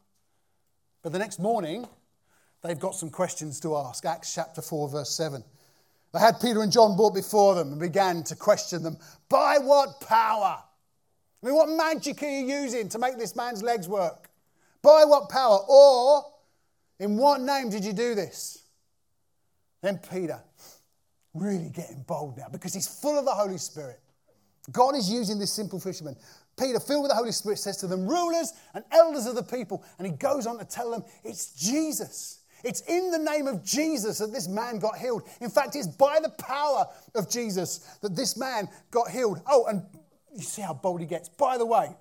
But 1.01 1.11
the 1.11 1.19
next 1.19 1.39
morning, 1.39 1.85
they've 2.61 2.79
got 2.79 2.95
some 2.95 3.09
questions 3.09 3.59
to 3.61 3.75
ask. 3.75 4.05
Acts 4.05 4.33
chapter 4.33 4.61
4, 4.61 4.89
verse 4.89 5.09
7. 5.09 5.43
They 6.13 6.19
had 6.19 6.39
Peter 6.39 6.61
and 6.61 6.71
John 6.71 6.95
brought 6.95 7.15
before 7.15 7.55
them 7.55 7.71
and 7.71 7.79
began 7.79 8.23
to 8.23 8.35
question 8.35 8.83
them. 8.83 8.97
By 9.29 9.57
what 9.57 9.99
power? 9.99 10.61
I 11.41 11.45
mean, 11.45 11.55
what 11.55 11.69
magic 11.69 12.21
are 12.21 12.29
you 12.29 12.45
using 12.45 12.87
to 12.89 12.99
make 12.99 13.17
this 13.17 13.35
man's 13.35 13.63
legs 13.63 13.87
work? 13.87 14.29
By 14.83 15.05
what 15.05 15.29
power? 15.29 15.59
Or, 15.67 16.23
in 16.99 17.17
what 17.17 17.41
name 17.41 17.69
did 17.69 17.83
you 17.83 17.93
do 17.93 18.13
this? 18.13 18.63
Then 19.81 19.97
Peter, 19.97 20.39
really 21.33 21.69
getting 21.69 22.03
bold 22.03 22.37
now 22.37 22.47
because 22.51 22.73
he's 22.73 22.87
full 22.87 23.17
of 23.17 23.25
the 23.25 23.31
Holy 23.31 23.57
Spirit. 23.57 23.99
God 24.71 24.95
is 24.95 25.11
using 25.11 25.39
this 25.39 25.51
simple 25.51 25.79
fisherman. 25.79 26.15
Peter, 26.57 26.79
filled 26.79 27.03
with 27.03 27.11
the 27.11 27.15
Holy 27.15 27.31
Spirit, 27.31 27.57
says 27.57 27.77
to 27.77 27.87
them, 27.87 28.07
rulers 28.07 28.53
and 28.75 28.85
elders 28.91 29.25
of 29.25 29.35
the 29.35 29.43
people. 29.43 29.83
And 29.97 30.05
he 30.05 30.13
goes 30.13 30.45
on 30.45 30.59
to 30.59 30.65
tell 30.65 30.91
them, 30.91 31.03
it's 31.23 31.53
Jesus. 31.53 32.42
It's 32.63 32.81
in 32.81 33.11
the 33.11 33.19
name 33.19 33.47
of 33.47 33.63
Jesus 33.63 34.19
that 34.19 34.31
this 34.31 34.47
man 34.47 34.79
got 34.79 34.97
healed. 34.97 35.23
In 35.41 35.49
fact, 35.49 35.75
it's 35.75 35.87
by 35.87 36.19
the 36.21 36.29
power 36.29 36.85
of 37.15 37.29
Jesus 37.29 37.79
that 38.01 38.15
this 38.15 38.37
man 38.37 38.69
got 38.91 39.09
healed. 39.09 39.41
Oh, 39.47 39.65
and 39.65 39.83
you 40.33 40.43
see 40.43 40.61
how 40.61 40.73
bold 40.73 41.01
he 41.01 41.05
gets. 41.05 41.29
By 41.29 41.57
the 41.57 41.65
way, 41.65 41.95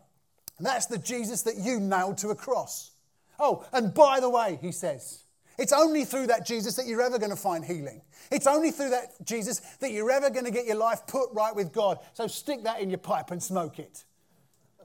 that's 0.60 0.86
the 0.86 0.98
Jesus 0.98 1.42
that 1.42 1.56
you 1.56 1.80
nailed 1.80 2.18
to 2.18 2.28
a 2.28 2.34
cross. 2.34 2.92
Oh, 3.38 3.66
and 3.72 3.92
by 3.92 4.20
the 4.20 4.30
way, 4.30 4.58
he 4.62 4.70
says, 4.70 5.24
it's 5.58 5.72
only 5.72 6.04
through 6.04 6.28
that 6.28 6.46
Jesus 6.46 6.76
that 6.76 6.86
you're 6.86 7.02
ever 7.02 7.18
going 7.18 7.30
to 7.30 7.36
find 7.36 7.64
healing. 7.64 8.00
It's 8.30 8.46
only 8.46 8.70
through 8.70 8.90
that 8.90 9.24
Jesus 9.24 9.60
that 9.80 9.90
you're 9.90 10.10
ever 10.10 10.30
going 10.30 10.44
to 10.44 10.50
get 10.50 10.66
your 10.66 10.76
life 10.76 11.06
put 11.06 11.28
right 11.32 11.54
with 11.54 11.72
God. 11.72 11.98
So 12.14 12.26
stick 12.26 12.62
that 12.64 12.80
in 12.80 12.88
your 12.88 12.98
pipe 12.98 13.30
and 13.30 13.42
smoke 13.42 13.78
it. 13.78 14.04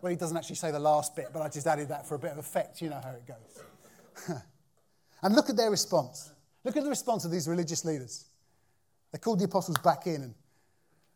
Well, 0.02 0.10
he 0.10 0.16
doesn't 0.16 0.36
actually 0.36 0.58
say 0.58 0.72
the 0.72 0.80
last 0.80 1.16
bit, 1.16 1.30
but 1.32 1.42
I 1.42 1.50
just 1.50 1.68
added 1.68 1.90
that 1.90 2.08
for 2.08 2.16
a 2.16 2.20
bit 2.20 2.32
of 2.32 2.38
effect. 2.38 2.82
You 2.82 2.90
know 2.90 3.02
how 3.02 3.12
it 3.12 3.24
goes. 3.28 4.42
and 5.22 5.36
look 5.36 5.50
at 5.50 5.58
their 5.58 5.72
response. 5.72 6.32
Look 6.64 6.78
at 6.78 6.84
the 6.84 6.90
response 6.90 7.26
of 7.26 7.32
these 7.32 7.48
religious 7.48 7.86
leaders. 7.86 8.26
They 9.12 9.20
called 9.20 9.40
the 9.40 9.46
apostles 9.46 9.78
back 9.78 10.06
in 10.08 10.22
and 10.22 10.34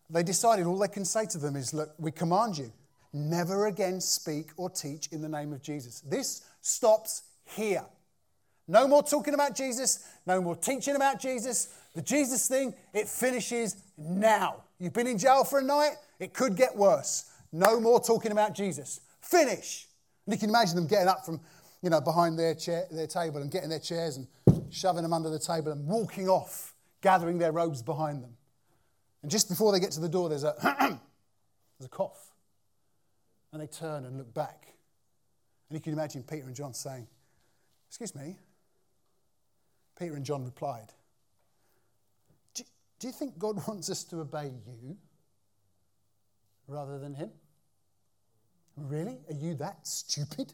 they 0.10 0.24
decided 0.24 0.66
all 0.66 0.78
they 0.78 0.88
can 0.88 1.06
say 1.06 1.26
to 1.28 1.38
them 1.38 1.56
is, 1.56 1.74
Look, 1.74 1.94
we 1.98 2.12
command 2.12 2.58
you, 2.58 2.72
never 3.14 3.68
again 3.68 4.02
speak 4.02 4.52
or 4.58 4.70
teach 4.70 5.08
in 5.12 5.22
the 5.22 5.30
name 5.30 5.54
of 5.54 5.62
Jesus. 5.62 6.02
This 6.02 6.44
stops 6.62 7.24
here. 7.46 7.86
No 8.68 8.88
more 8.88 9.04
talking 9.04 9.34
about 9.34 9.56
Jesus, 9.56 10.08
no 10.26 10.42
more 10.42 10.56
teaching 10.56 10.96
about 10.96 11.20
Jesus. 11.20 11.74
The 11.94 12.02
Jesus 12.02 12.48
thing, 12.48 12.74
it 12.94 13.08
finishes 13.08 13.76
now. 13.98 14.64
You've 14.80 14.94
been 14.94 15.08
in 15.08 15.18
jail 15.18 15.44
for 15.44 15.60
a 15.60 15.64
night, 15.64 15.96
it 16.20 16.34
could 16.34 16.56
get 16.56 16.76
worse. 16.76 17.32
No 17.52 17.80
more 17.80 18.00
talking 18.00 18.32
about 18.32 18.56
Jesus. 18.56 19.02
Finish. 19.20 19.88
And 20.26 20.34
you 20.34 20.40
can 20.40 20.50
imagine 20.50 20.76
them 20.76 20.88
getting 20.88 21.08
up 21.08 21.26
from, 21.26 21.42
you 21.82 21.90
know, 21.90 22.02
behind 22.02 22.38
their 22.38 22.54
chair, 22.54 22.86
their 22.92 23.08
table 23.08 23.42
and 23.42 23.52
getting 23.52 23.70
their 23.70 23.80
chairs 23.80 24.18
and 24.18 24.28
shoving 24.70 25.04
them 25.04 25.14
under 25.14 25.30
the 25.30 25.40
table 25.40 25.72
and 25.72 25.88
walking 25.88 26.30
off, 26.30 26.74
gathering 27.02 27.38
their 27.38 27.52
robes 27.52 27.82
behind 27.82 28.24
them. 28.24 28.36
And 29.22 29.32
just 29.32 29.50
before 29.50 29.72
they 29.72 29.80
get 29.80 29.92
to 29.92 30.00
the 30.00 30.10
door, 30.10 30.30
there's 30.30 30.44
a 30.44 30.56
there's 31.80 31.86
a 31.86 31.90
cough. 31.90 32.32
And 33.52 33.62
they 33.62 33.68
turn 33.68 34.06
and 34.06 34.18
look 34.18 34.34
back. 34.34 34.68
And 35.70 35.78
you 35.78 35.82
can 35.82 35.94
imagine 35.94 36.24
Peter 36.24 36.46
and 36.46 36.56
John 36.56 36.74
saying, 36.74 37.08
Excuse 37.90 38.16
me. 38.16 38.38
Peter 40.02 40.16
and 40.16 40.26
John 40.26 40.44
replied, 40.44 40.88
do, 42.56 42.64
do 43.00 43.08
you 43.08 43.14
think 43.14 43.38
God 43.38 43.62
wants 43.68 43.90
us 43.90 44.04
to 44.06 44.22
obey 44.22 44.52
you 44.66 44.98
rather 46.68 46.98
than 46.98 47.14
him? 47.14 47.30
Really? 48.76 49.20
Are 49.30 49.36
you 49.36 49.54
that 49.56 49.86
stupid? 49.86 50.54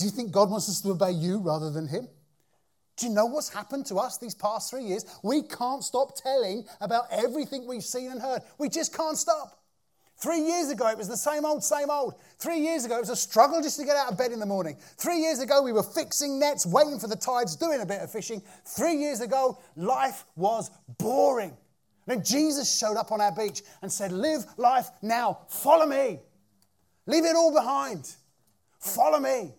Do 0.00 0.06
you 0.06 0.12
think 0.12 0.32
God 0.32 0.48
wants 0.50 0.66
us 0.70 0.80
to 0.80 0.92
obey 0.92 1.10
you 1.10 1.40
rather 1.40 1.70
than 1.70 1.86
him? 1.86 2.08
Do 2.96 3.06
you 3.06 3.12
know 3.12 3.26
what's 3.26 3.50
happened 3.50 3.84
to 3.86 3.96
us 3.96 4.16
these 4.16 4.34
past 4.34 4.70
three 4.70 4.84
years? 4.84 5.04
We 5.22 5.42
can't 5.42 5.84
stop 5.84 6.16
telling 6.16 6.64
about 6.80 7.04
everything 7.10 7.66
we've 7.66 7.84
seen 7.84 8.10
and 8.10 8.18
heard. 8.18 8.40
We 8.56 8.70
just 8.70 8.96
can't 8.96 9.18
stop. 9.18 9.62
Three 10.16 10.40
years 10.40 10.70
ago, 10.70 10.86
it 10.86 10.96
was 10.96 11.06
the 11.06 11.18
same 11.18 11.44
old, 11.44 11.62
same 11.62 11.90
old. 11.90 12.14
Three 12.38 12.60
years 12.60 12.86
ago, 12.86 12.96
it 12.96 13.00
was 13.00 13.10
a 13.10 13.16
struggle 13.16 13.60
just 13.60 13.78
to 13.78 13.84
get 13.84 13.94
out 13.94 14.10
of 14.10 14.16
bed 14.16 14.32
in 14.32 14.40
the 14.40 14.46
morning. 14.46 14.78
Three 14.96 15.18
years 15.18 15.40
ago, 15.40 15.60
we 15.60 15.72
were 15.72 15.82
fixing 15.82 16.40
nets, 16.40 16.64
waiting 16.64 16.98
for 16.98 17.06
the 17.06 17.16
tides, 17.16 17.54
doing 17.54 17.82
a 17.82 17.86
bit 17.86 18.00
of 18.00 18.10
fishing. 18.10 18.40
Three 18.64 18.94
years 18.94 19.20
ago, 19.20 19.58
life 19.76 20.24
was 20.34 20.70
boring. 20.96 21.54
Then 22.06 22.24
Jesus 22.24 22.78
showed 22.78 22.96
up 22.96 23.12
on 23.12 23.20
our 23.20 23.32
beach 23.32 23.60
and 23.82 23.92
said, 23.92 24.12
Live 24.12 24.46
life 24.56 24.88
now, 25.02 25.40
follow 25.48 25.84
me. 25.84 26.20
Leave 27.04 27.26
it 27.26 27.36
all 27.36 27.52
behind. 27.52 28.10
Follow 28.78 29.20
me. 29.20 29.52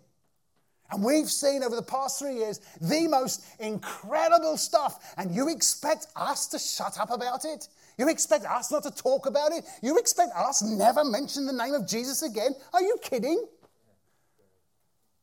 And 0.92 1.04
we've 1.04 1.30
seen 1.30 1.64
over 1.64 1.76
the 1.76 1.82
past 1.82 2.20
three 2.20 2.36
years 2.36 2.60
the 2.82 3.08
most 3.08 3.46
incredible 3.60 4.58
stuff, 4.58 5.14
and 5.18 5.34
you 5.34 5.50
expect 5.50 6.08
us 6.16 6.48
to 6.48 6.60
shut 6.60 7.00
up 7.00 7.12
about 7.12 7.46
it? 7.46 7.70
You 7.98 8.10
expect 8.10 8.46
us 8.46 8.72
not 8.72 8.84
to 8.84 8.92
talk 8.92 9.26
about 9.26 9.54
it? 9.54 9.64
You 9.82 9.98
expect 9.98 10.32
us 10.36 10.62
never 10.62 11.04
mention 11.04 11.46
the 11.46 11.54
name 11.54 11.74
of 11.74 11.88
Jesus 11.88 12.24
again? 12.24 12.52
Are 12.74 12.82
you 12.82 12.98
kidding? 13.02 13.46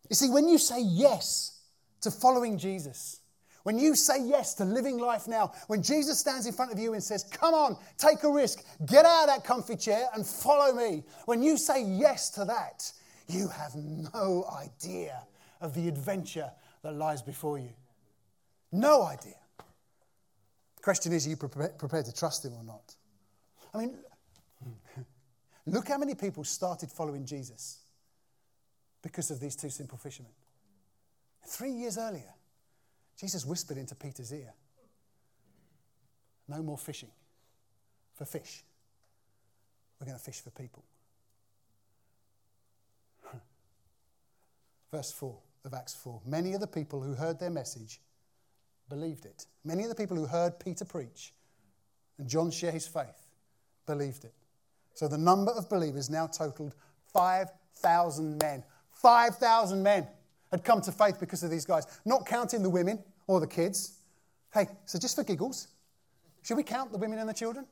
You 0.08 0.16
see, 0.16 0.30
when 0.30 0.48
you 0.48 0.56
say 0.56 0.80
yes 0.80 1.60
to 2.00 2.10
following 2.10 2.56
Jesus, 2.56 3.20
when 3.64 3.78
you 3.78 3.94
say 3.94 4.24
yes 4.24 4.54
to 4.54 4.64
living 4.64 4.96
life 4.96 5.28
now, 5.28 5.52
when 5.66 5.82
Jesus 5.82 6.18
stands 6.18 6.46
in 6.46 6.54
front 6.54 6.72
of 6.72 6.78
you 6.78 6.94
and 6.94 7.02
says, 7.02 7.24
Come 7.24 7.52
on, 7.52 7.76
take 7.98 8.22
a 8.22 8.30
risk, 8.30 8.64
get 8.86 9.04
out 9.04 9.24
of 9.24 9.26
that 9.28 9.44
comfy 9.44 9.76
chair 9.76 10.06
and 10.14 10.26
follow 10.26 10.72
me, 10.72 11.04
when 11.26 11.42
you 11.42 11.58
say 11.58 11.84
yes 11.84 12.30
to 12.30 12.46
that, 12.46 12.90
you 13.26 13.48
have 13.48 13.74
no 13.74 14.48
idea 14.58 15.20
of 15.60 15.74
the 15.74 15.88
adventure 15.88 16.50
that 16.82 16.94
lies 16.94 17.22
before 17.22 17.58
you. 17.58 17.72
No 18.72 19.02
idea. 19.02 19.34
The 20.76 20.82
question 20.82 21.12
is, 21.12 21.26
are 21.26 21.30
you 21.30 21.36
prepared 21.36 22.04
to 22.04 22.14
trust 22.14 22.44
him 22.44 22.52
or 22.52 22.62
not? 22.62 22.94
I 23.74 23.78
mean, 23.78 23.98
look 25.66 25.88
how 25.88 25.98
many 25.98 26.14
people 26.14 26.44
started 26.44 26.90
following 26.90 27.24
Jesus 27.24 27.80
because 29.02 29.30
of 29.30 29.40
these 29.40 29.56
two 29.56 29.70
simple 29.70 29.98
fishermen. 29.98 30.32
Three 31.46 31.72
years 31.72 31.98
earlier, 31.98 32.34
Jesus 33.18 33.44
whispered 33.44 33.78
into 33.78 33.94
Peter's 33.94 34.32
ear 34.32 34.52
No 36.46 36.62
more 36.62 36.78
fishing 36.78 37.10
for 38.14 38.24
fish. 38.24 38.62
We're 39.98 40.06
going 40.06 40.18
to 40.18 40.24
fish 40.24 40.40
for 40.40 40.50
people. 40.50 40.84
Verse 44.92 45.10
4 45.12 45.36
of 45.68 45.74
Acts 45.74 45.94
4 45.94 46.22
Many 46.26 46.54
of 46.54 46.60
the 46.60 46.66
people 46.66 47.00
who 47.00 47.14
heard 47.14 47.38
their 47.38 47.50
message 47.50 48.00
believed 48.88 49.26
it. 49.26 49.46
Many 49.64 49.84
of 49.84 49.90
the 49.90 49.94
people 49.94 50.16
who 50.16 50.26
heard 50.26 50.58
Peter 50.58 50.84
preach 50.84 51.34
and 52.18 52.26
John 52.26 52.50
share 52.50 52.72
his 52.72 52.88
faith 52.88 53.26
believed 53.86 54.24
it. 54.24 54.32
So 54.94 55.06
the 55.06 55.18
number 55.18 55.52
of 55.52 55.68
believers 55.68 56.10
now 56.10 56.26
totaled 56.26 56.74
5,000 57.12 58.38
men. 58.38 58.64
5,000 58.90 59.82
men 59.82 60.08
had 60.50 60.64
come 60.64 60.80
to 60.80 60.90
faith 60.90 61.20
because 61.20 61.42
of 61.42 61.50
these 61.50 61.66
guys, 61.66 61.86
not 62.04 62.26
counting 62.26 62.62
the 62.62 62.70
women 62.70 62.98
or 63.26 63.38
the 63.38 63.46
kids. 63.46 63.98
Hey, 64.52 64.66
so 64.86 64.98
just 64.98 65.14
for 65.14 65.22
giggles, 65.22 65.68
should 66.42 66.56
we 66.56 66.62
count 66.62 66.90
the 66.90 66.98
women 66.98 67.18
and 67.18 67.28
the 67.28 67.34
children? 67.34 67.66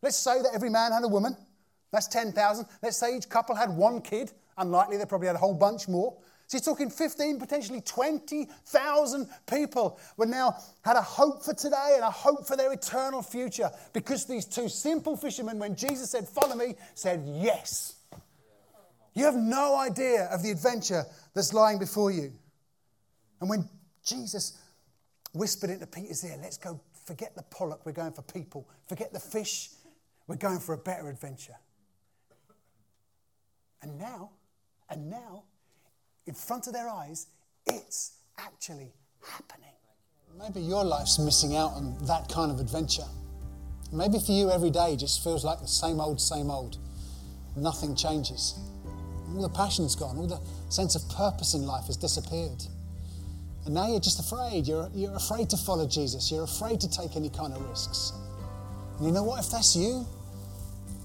Let's 0.00 0.16
say 0.16 0.40
that 0.42 0.50
every 0.54 0.70
man 0.70 0.90
had 0.90 1.04
a 1.04 1.08
woman. 1.08 1.36
That's 1.92 2.08
10,000. 2.08 2.66
Let's 2.82 2.96
say 2.96 3.16
each 3.16 3.28
couple 3.28 3.54
had 3.54 3.70
one 3.70 4.00
kid. 4.00 4.32
Unlikely, 4.56 4.96
they 4.96 5.04
probably 5.04 5.26
had 5.26 5.36
a 5.36 5.40
whole 5.40 5.54
bunch 5.54 5.86
more. 5.86 6.16
So 6.46 6.58
he's 6.58 6.64
talking 6.64 6.90
15, 6.90 7.38
potentially 7.38 7.80
20,000 7.80 9.26
people 9.46 9.98
were 10.16 10.26
now 10.26 10.56
had 10.84 10.96
a 10.96 11.02
hope 11.02 11.42
for 11.42 11.54
today 11.54 11.92
and 11.94 12.04
a 12.04 12.10
hope 12.10 12.46
for 12.46 12.56
their 12.56 12.72
eternal 12.72 13.22
future 13.22 13.70
because 13.92 14.26
these 14.26 14.44
two 14.44 14.68
simple 14.68 15.16
fishermen, 15.16 15.58
when 15.58 15.74
Jesus 15.74 16.10
said, 16.10 16.28
Follow 16.28 16.54
me, 16.54 16.74
said, 16.94 17.22
Yes. 17.26 17.94
You 19.14 19.24
have 19.24 19.36
no 19.36 19.76
idea 19.76 20.24
of 20.26 20.42
the 20.42 20.50
adventure 20.50 21.04
that's 21.34 21.52
lying 21.52 21.78
before 21.78 22.10
you. 22.10 22.32
And 23.40 23.48
when 23.48 23.68
Jesus 24.04 24.58
whispered 25.32 25.70
into 25.70 25.86
Peter's 25.86 26.24
ear, 26.24 26.36
Let's 26.40 26.58
go, 26.58 26.80
forget 27.04 27.34
the 27.34 27.42
pollock, 27.44 27.86
we're 27.86 27.92
going 27.92 28.12
for 28.12 28.22
people, 28.22 28.68
forget 28.88 29.12
the 29.12 29.20
fish, 29.20 29.70
we're 30.26 30.36
going 30.36 30.60
for 30.60 30.74
a 30.74 30.78
better 30.78 31.08
adventure. 31.08 31.56
And 33.82 33.98
now, 33.98 34.30
and 34.88 35.10
now, 35.10 35.44
in 36.26 36.34
front 36.34 36.66
of 36.66 36.72
their 36.72 36.88
eyes, 36.88 37.26
it's 37.66 38.12
actually 38.38 38.92
happening. 39.20 39.68
Maybe 40.38 40.60
your 40.60 40.84
life's 40.84 41.18
missing 41.18 41.56
out 41.56 41.72
on 41.72 41.96
that 42.06 42.28
kind 42.28 42.50
of 42.50 42.58
adventure. 42.58 43.06
Maybe 43.92 44.18
for 44.18 44.32
you, 44.32 44.50
every 44.50 44.70
day 44.70 44.96
just 44.96 45.22
feels 45.22 45.44
like 45.44 45.60
the 45.60 45.68
same 45.68 46.00
old, 46.00 46.20
same 46.20 46.50
old. 46.50 46.78
Nothing 47.56 47.94
changes. 47.94 48.54
All 49.34 49.42
the 49.42 49.48
passion's 49.50 49.94
gone, 49.94 50.16
all 50.16 50.26
the 50.26 50.40
sense 50.70 50.94
of 50.94 51.06
purpose 51.10 51.54
in 51.54 51.66
life 51.66 51.86
has 51.86 51.96
disappeared. 51.96 52.64
And 53.64 53.74
now 53.74 53.88
you're 53.88 54.00
just 54.00 54.18
afraid. 54.18 54.66
You're, 54.66 54.90
you're 54.94 55.14
afraid 55.14 55.50
to 55.50 55.56
follow 55.56 55.86
Jesus. 55.86 56.32
You're 56.32 56.44
afraid 56.44 56.80
to 56.80 56.90
take 56.90 57.14
any 57.14 57.28
kind 57.28 57.52
of 57.52 57.68
risks. 57.68 58.12
And 58.96 59.06
you 59.06 59.12
know 59.12 59.22
what? 59.22 59.44
If 59.44 59.50
that's 59.50 59.76
you, 59.76 60.06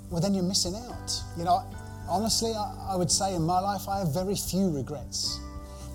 well, 0.10 0.22
then 0.22 0.34
you're 0.34 0.44
missing 0.44 0.76
out. 0.76 1.22
You 1.38 1.44
know, 1.44 1.64
honestly, 2.10 2.52
I, 2.52 2.94
I 2.94 2.96
would 2.96 3.12
say 3.12 3.36
in 3.36 3.44
my 3.44 3.60
life, 3.60 3.88
I 3.88 4.00
have 4.00 4.14
very 4.14 4.36
few 4.36 4.70
regrets. 4.70 5.40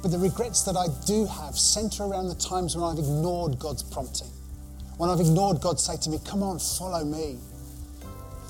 But 0.03 0.11
the 0.11 0.19
regrets 0.19 0.63
that 0.63 0.77
I 0.77 0.87
do 1.07 1.27
have 1.27 1.57
center 1.57 2.05
around 2.05 2.29
the 2.29 2.35
times 2.35 2.77
when 2.77 2.85
I've 2.85 2.99
ignored 2.99 3.59
God's 3.59 3.83
prompting. 3.83 4.29
When 4.99 5.09
I've 5.11 5.21
ignored 5.21 5.61
God 5.61 5.79
say 5.79 5.97
to 5.97 6.11
me, 6.11 6.19
Come 6.25 6.43
on, 6.43 6.59
follow 6.59 7.05
me. 7.05 7.39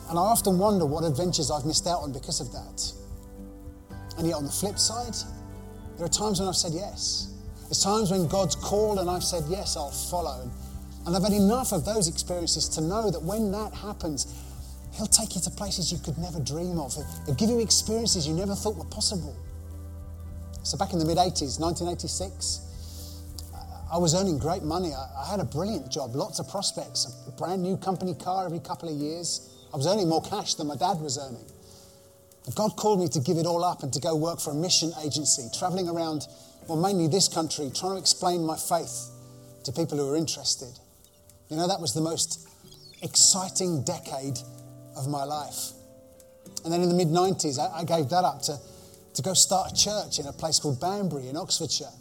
And 0.08 0.18
I 0.18 0.22
often 0.22 0.58
wonder 0.58 0.84
what 0.86 1.04
adventures 1.04 1.50
I've 1.50 1.64
missed 1.64 1.86
out 1.86 2.02
on 2.02 2.12
because 2.12 2.40
of 2.40 2.52
that. 2.52 2.92
And 4.18 4.26
yet, 4.26 4.36
on 4.36 4.44
the 4.44 4.50
flip 4.50 4.78
side, 4.78 5.14
there 5.96 6.06
are 6.06 6.08
times 6.08 6.40
when 6.40 6.48
I've 6.48 6.56
said 6.56 6.72
yes. 6.74 7.32
There's 7.64 7.82
times 7.82 8.10
when 8.10 8.28
God's 8.28 8.54
called 8.54 8.98
and 8.98 9.08
I've 9.08 9.24
said, 9.24 9.44
Yes, 9.48 9.76
I'll 9.76 9.90
follow. 9.90 10.50
And 11.06 11.16
I've 11.16 11.22
had 11.22 11.32
enough 11.32 11.72
of 11.72 11.84
those 11.84 12.08
experiences 12.08 12.68
to 12.70 12.80
know 12.80 13.10
that 13.10 13.22
when 13.22 13.50
that 13.52 13.72
happens, 13.72 14.26
He'll 14.92 15.06
take 15.06 15.34
you 15.34 15.40
to 15.40 15.50
places 15.50 15.90
you 15.90 15.98
could 15.98 16.18
never 16.18 16.40
dream 16.40 16.78
of. 16.78 16.94
He'll 17.26 17.34
give 17.34 17.48
you 17.48 17.60
experiences 17.60 18.26
you 18.26 18.34
never 18.34 18.54
thought 18.54 18.76
were 18.76 18.84
possible. 18.84 19.34
So, 20.62 20.78
back 20.78 20.92
in 20.92 20.98
the 20.98 21.04
mid 21.04 21.16
80s, 21.16 21.58
1986, 21.58 22.72
I 23.92 23.98
was 23.98 24.14
earning 24.14 24.38
great 24.38 24.62
money. 24.62 24.92
I 24.94 25.30
had 25.30 25.40
a 25.40 25.44
brilliant 25.44 25.90
job, 25.90 26.14
lots 26.14 26.38
of 26.38 26.48
prospects, 26.48 27.06
a 27.26 27.32
brand 27.32 27.62
new 27.62 27.76
company 27.76 28.14
car 28.14 28.46
every 28.46 28.60
couple 28.60 28.88
of 28.88 28.94
years. 28.94 29.50
I 29.72 29.76
was 29.76 29.86
earning 29.86 30.08
more 30.08 30.22
cash 30.22 30.54
than 30.54 30.66
my 30.66 30.76
dad 30.76 31.00
was 31.00 31.18
earning. 31.18 31.44
But 32.44 32.54
God 32.54 32.76
called 32.76 33.00
me 33.00 33.08
to 33.08 33.20
give 33.20 33.36
it 33.38 33.46
all 33.46 33.64
up 33.64 33.82
and 33.82 33.92
to 33.92 34.00
go 34.00 34.16
work 34.16 34.40
for 34.40 34.50
a 34.50 34.54
mission 34.54 34.92
agency, 35.04 35.48
traveling 35.58 35.88
around, 35.88 36.26
well, 36.68 36.80
mainly 36.80 37.06
this 37.06 37.28
country, 37.28 37.70
trying 37.74 37.92
to 37.92 37.98
explain 37.98 38.44
my 38.44 38.56
faith 38.56 39.10
to 39.64 39.72
people 39.72 39.98
who 39.98 40.06
were 40.06 40.16
interested. 40.16 40.72
You 41.48 41.56
know, 41.56 41.68
that 41.68 41.80
was 41.80 41.92
the 41.94 42.00
most 42.00 42.48
exciting 43.02 43.84
decade 43.84 44.38
of 44.96 45.08
my 45.08 45.24
life. 45.24 45.72
And 46.64 46.72
then 46.72 46.82
in 46.82 46.88
the 46.88 46.94
mid 46.94 47.08
90s, 47.08 47.58
I, 47.58 47.80
I, 47.80 47.84
gave 47.84 48.08
that 48.10 48.24
up 48.24 48.42
to, 48.42 48.58
to 49.14 49.22
go 49.22 49.34
start 49.34 49.72
a 49.72 49.74
church 49.74 50.18
in 50.18 50.26
a 50.26 50.32
place 50.32 50.58
called 50.58 50.80
Banbury 50.80 51.28
in 51.28 51.36
Oxfordshire. 51.36 51.92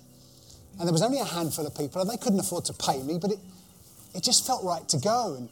And 0.80 0.88
there 0.88 0.94
was 0.94 1.02
only 1.02 1.20
a 1.20 1.26
handful 1.26 1.66
of 1.66 1.76
people, 1.76 2.02
and 2.02 2.10
they 2.10 2.18
couldn't 2.18 2.40
afford 2.40 2.66
to 2.66 2.74
pay 2.74 3.02
me, 3.04 3.18
but 3.20 3.32
it, 3.32 3.40
it 4.16 4.24
just 4.24 4.46
felt 4.46 4.64
right 4.64 4.88
to 4.90 4.98
go. 4.98 5.36
And, 5.38 5.50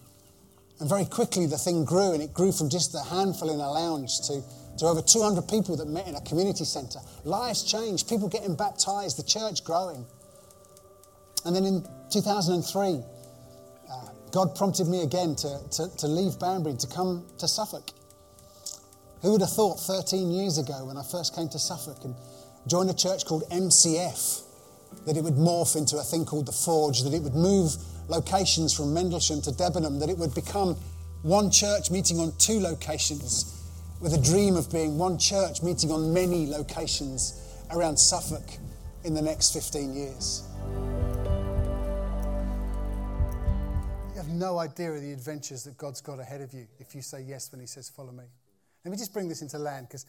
and 0.80 0.88
very 0.88 1.06
quickly 1.06 1.46
the 1.46 1.58
thing 1.58 1.86
grew, 1.86 2.14
and 2.14 2.22
it 2.22 2.34
grew 2.34 2.52
from 2.52 2.70
just 2.70 2.96
a 2.96 3.02
handful 3.02 3.50
in 3.50 3.60
a 3.60 3.72
lounge 3.72 4.20
to, 4.28 4.42
to 4.78 4.86
over 4.86 5.02
200 5.02 5.48
people 5.48 5.76
that 5.78 5.88
met 5.88 6.08
in 6.08 6.16
a 6.16 6.22
community 6.22 6.64
centre. 6.64 7.00
Lives 7.26 7.64
changed, 7.64 8.08
people 8.08 8.30
getting 8.30 8.56
baptized, 8.56 9.18
the 9.18 9.24
church 9.24 9.64
growing. 9.64 10.06
And 11.46 11.56
then 11.56 11.66
in 11.66 11.86
2003, 12.12 12.88
uh, 12.90 13.02
God 14.32 14.56
prompted 14.56 14.88
me 14.88 15.02
again 15.02 15.36
to, 15.36 15.60
to, 15.72 15.98
to 15.98 16.08
leave 16.08 16.40
Banbury 16.40 16.76
to 16.76 16.88
come 16.88 17.26
to 17.40 17.48
Suffolk. 17.48 17.90
Who 19.22 19.32
would 19.34 19.42
have 19.42 19.52
thought 19.52 19.80
13 19.80 20.32
years 20.32 20.58
ago 20.58 20.86
when 20.86 20.98
I 20.98 21.04
first 21.04 21.36
came 21.36 21.50
to 21.50 21.60
Suffolk 21.60 22.04
and 22.04 22.16
joined 22.68 22.90
a 22.90 22.94
church 22.94 23.26
called 23.26 23.44
MCF 23.50 24.44
that 25.06 25.18
it 25.18 25.24
would 25.24 25.36
morph 25.36 25.76
into 25.76 25.98
a 25.98 26.04
thing 26.04 26.26
called 26.26 26.46
the 26.46 26.52
Forge, 26.52 27.04
that 27.04 27.14
it 27.14 27.22
would 27.22 27.36
move 27.36 27.76
locations 28.08 28.74
from 28.74 28.88
Mendlesham 28.88 29.44
to 29.44 29.52
Debenham, 29.52 30.00
that 30.00 30.10
it 30.10 30.18
would 30.18 30.34
become 30.34 30.76
one 31.22 31.52
church 31.52 31.92
meeting 31.92 32.20
on 32.20 32.32
two 32.38 32.60
locations 32.60 33.56
with 34.00 34.14
a 34.14 34.22
dream 34.22 34.56
of 34.56 34.72
being 34.72 34.98
one 34.98 35.18
church 35.18 35.62
meeting 35.62 35.92
on 35.92 36.14
many 36.14 36.48
locations 36.48 37.42
around 37.72 37.98
Suffolk 37.98 38.58
in 39.04 39.14
the 39.14 39.22
next 39.22 39.52
15 39.54 39.94
years. 39.94 40.49
No 44.30 44.60
idea 44.60 44.92
of 44.92 45.02
the 45.02 45.12
adventures 45.12 45.64
that 45.64 45.78
God's 45.78 46.02
got 46.02 46.20
ahead 46.20 46.42
of 46.42 46.54
you 46.54 46.68
if 46.80 46.96
you 46.96 47.02
say 47.02 47.22
yes 47.22 47.52
when 47.52 47.62
He 47.62 47.68
says, 47.68 47.90
Follow 47.90 48.12
me. 48.12 48.26
Let 48.86 48.92
me 48.92 48.98
just 48.98 49.14
bring 49.14 49.28
this 49.28 49.42
into 49.42 49.58
land 49.58 49.88
because 49.88 50.06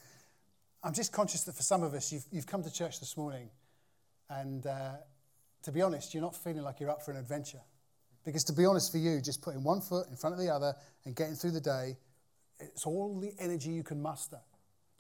I'm 0.83 0.95
just 0.95 1.13
conscious 1.13 1.45
that 1.45 1.57
for 1.57 1.63
some 1.63 1.83
of 1.83 1.93
us, 1.95 2.13
you've, 2.13 2.25
you've 2.31 2.47
come 2.47 2.63
to 2.63 2.73
church 2.73 3.01
this 3.01 3.17
morning 3.17 3.51
and 4.31 4.67
uh, 4.67 4.93
to 5.65 5.73
be 5.73 5.83
honest, 5.83 6.15
you're 6.15 6.23
not 6.23 6.37
feeling 6.37 6.63
like 6.63 6.81
you're 6.81 6.91
up 6.91 7.03
for 7.03 7.11
an 7.11 7.19
adventure. 7.19 7.61
Because 8.25 8.45
to 8.45 8.53
be 8.53 8.65
honest, 8.65 8.93
for 8.93 8.99
you, 8.99 9.21
just 9.21 9.43
putting 9.43 9.63
one 9.63 9.81
foot 9.81 10.07
in 10.09 10.17
front 10.17 10.35
of 10.35 10.41
the 10.41 10.51
other 10.51 10.75
and 11.05 11.17
getting 11.17 11.35
through 11.35 11.53
the 11.53 11.61
day, 11.61 11.97
it's 12.59 12.87
all 12.87 13.19
the 13.19 13.33
energy 13.39 13.71
you 13.71 13.83
can 13.83 14.01
muster. 14.01 14.39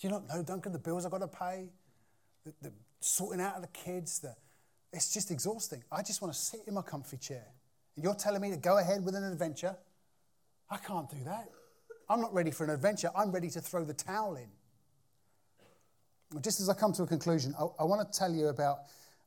Do 0.01 0.09
you 0.09 0.13
not 0.13 0.27
know, 0.29 0.43
Duncan, 0.43 0.73
the 0.73 0.79
bills 0.79 1.05
I've 1.05 1.13
got 1.13 1.19
to 1.19 1.29
pay, 1.29 1.69
the, 2.45 2.55
the 2.63 2.73
sorting 3.01 3.41
out 3.41 3.57
of 3.57 3.63
the 3.63 3.69
kids, 3.69 4.21
the, 4.21 4.35
it's 4.93 5.13
just 5.13 5.31
exhausting. 5.31 5.83
I 5.93 6.03
just 6.03 6.23
want 6.23 6.33
to 6.35 6.41
sit 6.41 6.61
in 6.67 6.75
my 6.75 6.83
comfy 6.83 7.19
chair. 7.19 7.47
You're 8.03 8.15
telling 8.15 8.41
me 8.41 8.51
to 8.51 8.57
go 8.57 8.79
ahead 8.79 9.05
with 9.05 9.15
an 9.15 9.25
adventure? 9.25 9.77
I 10.71 10.77
can't 10.79 11.09
do 11.09 11.17
that. 11.25 11.49
I'm 12.09 12.21
not 12.21 12.33
ready 12.33 12.51
for 12.51 12.65
an 12.65 12.71
adventure. 12.71 13.11
I'm 13.17 13.31
ready 13.31 13.51
to 13.51 13.61
throw 13.61 13.85
the 13.85 13.95
towel 13.95 14.37
in. 14.37 14.49
Just 16.43 16.61
as 16.61 16.69
I 16.69 16.75
come 16.75 16.93
to 16.95 17.03
a 17.03 17.07
conclusion, 17.07 17.55
I, 17.59 17.67
I 17.81 17.85
want 17.85 18.11
to 18.11 18.19
tell 18.19 18.33
you 18.33 18.49
about 18.49 18.79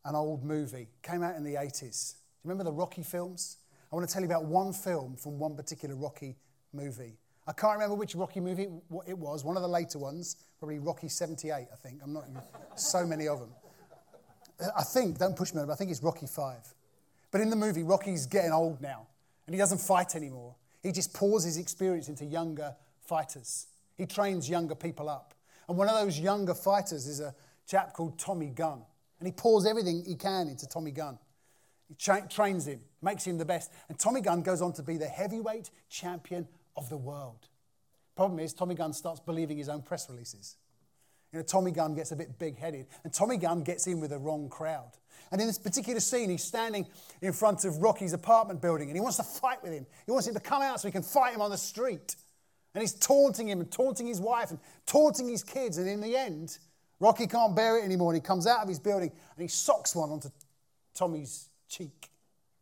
an 0.05 0.15
old 0.15 0.43
movie. 0.43 0.87
Came 1.01 1.23
out 1.23 1.35
in 1.35 1.43
the 1.43 1.55
80s. 1.55 2.13
Do 2.13 2.17
you 2.43 2.49
remember 2.49 2.63
the 2.63 2.75
Rocky 2.75 3.03
films? 3.03 3.57
I 3.91 3.95
want 3.95 4.07
to 4.07 4.13
tell 4.13 4.21
you 4.23 4.27
about 4.27 4.45
one 4.45 4.73
film 4.73 5.15
from 5.17 5.37
one 5.37 5.55
particular 5.55 5.95
Rocky 5.95 6.35
movie. 6.73 7.17
I 7.45 7.51
can't 7.51 7.73
remember 7.73 7.95
which 7.95 8.15
Rocky 8.15 8.39
movie 8.39 8.67
it 9.05 9.17
was, 9.17 9.43
one 9.43 9.57
of 9.57 9.61
the 9.61 9.69
later 9.69 9.99
ones, 9.99 10.37
probably 10.59 10.79
Rocky 10.79 11.09
78, 11.09 11.51
I 11.51 11.65
think. 11.75 11.99
I'm 12.01 12.13
not, 12.13 12.25
so 12.75 13.05
many 13.05 13.27
of 13.27 13.39
them. 13.39 13.49
Uh, 14.61 14.69
I 14.77 14.83
think, 14.83 15.19
don't 15.19 15.35
push 15.35 15.53
me, 15.53 15.61
but 15.65 15.73
I 15.73 15.75
think 15.75 15.91
it's 15.91 16.01
Rocky 16.01 16.25
5. 16.25 16.73
But 17.33 17.41
in 17.41 17.49
the 17.49 17.55
movie, 17.55 17.81
Rocky's 17.81 18.27
getting 18.27 18.51
old 18.51 18.79
now, 18.79 19.07
and 19.47 19.55
he 19.55 19.57
doesn't 19.59 19.79
fight 19.79 20.15
anymore. 20.15 20.53
He 20.83 20.91
just 20.91 21.15
pours 21.15 21.43
his 21.43 21.57
experience 21.57 22.07
into 22.07 22.25
younger 22.25 22.75
fighters. 23.01 23.65
He 23.97 24.05
trains 24.05 24.47
younger 24.47 24.75
people 24.75 25.09
up. 25.09 25.33
And 25.67 25.75
one 25.75 25.89
of 25.89 25.95
those 25.95 26.19
younger 26.19 26.53
fighters 26.53 27.07
is 27.07 27.19
a 27.19 27.33
chap 27.67 27.93
called 27.93 28.19
Tommy 28.19 28.51
Gunn. 28.51 28.83
And 29.19 29.27
he 29.27 29.31
pours 29.31 29.65
everything 29.65 30.03
he 30.05 30.13
can 30.13 30.47
into 30.47 30.67
Tommy 30.67 30.91
Gunn. 30.91 31.17
He 31.87 31.95
tra- 31.95 32.27
trains 32.29 32.67
him, 32.67 32.81
makes 33.01 33.25
him 33.25 33.39
the 33.39 33.45
best. 33.45 33.71
And 33.89 33.97
Tommy 33.97 34.21
Gunn 34.21 34.43
goes 34.43 34.61
on 34.61 34.71
to 34.73 34.83
be 34.83 34.97
the 34.97 35.07
heavyweight 35.07 35.71
champion 35.89 36.47
of 36.75 36.87
the 36.89 36.97
world. 36.97 37.47
Problem 38.15 38.41
is, 38.41 38.53
Tommy 38.53 38.75
Gunn 38.75 38.93
starts 38.93 39.19
believing 39.19 39.57
his 39.57 39.69
own 39.69 39.81
press 39.81 40.07
releases. 40.07 40.57
You 41.33 41.39
know, 41.39 41.43
Tommy 41.43 41.71
Gunn 41.71 41.95
gets 41.95 42.11
a 42.11 42.15
bit 42.15 42.37
big 42.37 42.57
headed, 42.57 42.85
and 43.03 43.11
Tommy 43.11 43.37
Gunn 43.37 43.63
gets 43.63 43.87
in 43.87 43.99
with 43.99 44.11
the 44.11 44.19
wrong 44.19 44.49
crowd. 44.49 44.91
And 45.31 45.41
in 45.41 45.47
this 45.47 45.57
particular 45.57 45.99
scene, 45.99 46.29
he's 46.29 46.43
standing 46.43 46.85
in 47.21 47.33
front 47.33 47.65
of 47.65 47.77
Rocky's 47.77 48.13
apartment 48.13 48.61
building, 48.61 48.89
and 48.89 48.95
he 48.95 49.01
wants 49.01 49.17
to 49.17 49.23
fight 49.23 49.63
with 49.63 49.73
him. 49.73 49.87
He 50.05 50.11
wants 50.11 50.27
him 50.27 50.35
to 50.35 50.39
come 50.39 50.61
out 50.61 50.79
so 50.79 50.87
he 50.87 50.91
can 50.91 51.01
fight 51.01 51.33
him 51.33 51.41
on 51.41 51.49
the 51.49 51.57
street. 51.57 52.15
And 52.75 52.81
he's 52.81 52.93
taunting 52.93 53.49
him 53.49 53.59
and 53.61 53.71
taunting 53.71 54.05
his 54.05 54.21
wife 54.21 54.51
and 54.51 54.59
taunting 54.85 55.27
his 55.27 55.43
kids. 55.43 55.79
And 55.79 55.87
in 55.87 56.01
the 56.01 56.15
end, 56.15 56.59
Rocky 56.99 57.25
can't 57.25 57.55
bear 57.55 57.79
it 57.79 57.83
anymore, 57.83 58.13
and 58.13 58.21
he 58.21 58.25
comes 58.25 58.45
out 58.45 58.61
of 58.61 58.67
his 58.67 58.79
building 58.79 59.11
and 59.35 59.41
he 59.41 59.47
socks 59.47 59.95
one 59.95 60.09
onto 60.09 60.29
Tommy's 60.93 61.49
cheek. 61.67 62.09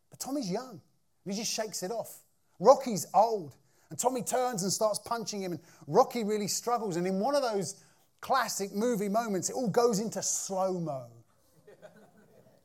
But 0.09 0.19
Tommy's 0.19 0.49
young, 0.49 0.81
and 1.25 1.33
he 1.33 1.39
just 1.39 1.51
shakes 1.51 1.83
it 1.83 1.91
off. 1.91 2.19
Rocky's 2.59 3.05
old, 3.13 3.55
and 3.89 3.99
Tommy 3.99 4.23
turns 4.23 4.63
and 4.63 4.71
starts 4.71 4.99
punching 4.99 5.41
him, 5.41 5.51
and 5.51 5.61
Rocky 5.87 6.23
really 6.23 6.47
struggles. 6.47 6.95
And 6.95 7.05
in 7.05 7.19
one 7.19 7.35
of 7.35 7.41
those 7.41 7.75
classic 8.21 8.73
movie 8.73 9.09
moments, 9.09 9.49
it 9.49 9.53
all 9.53 9.69
goes 9.69 9.99
into 9.99 10.21
slow 10.21 10.79
mo. 10.79 11.05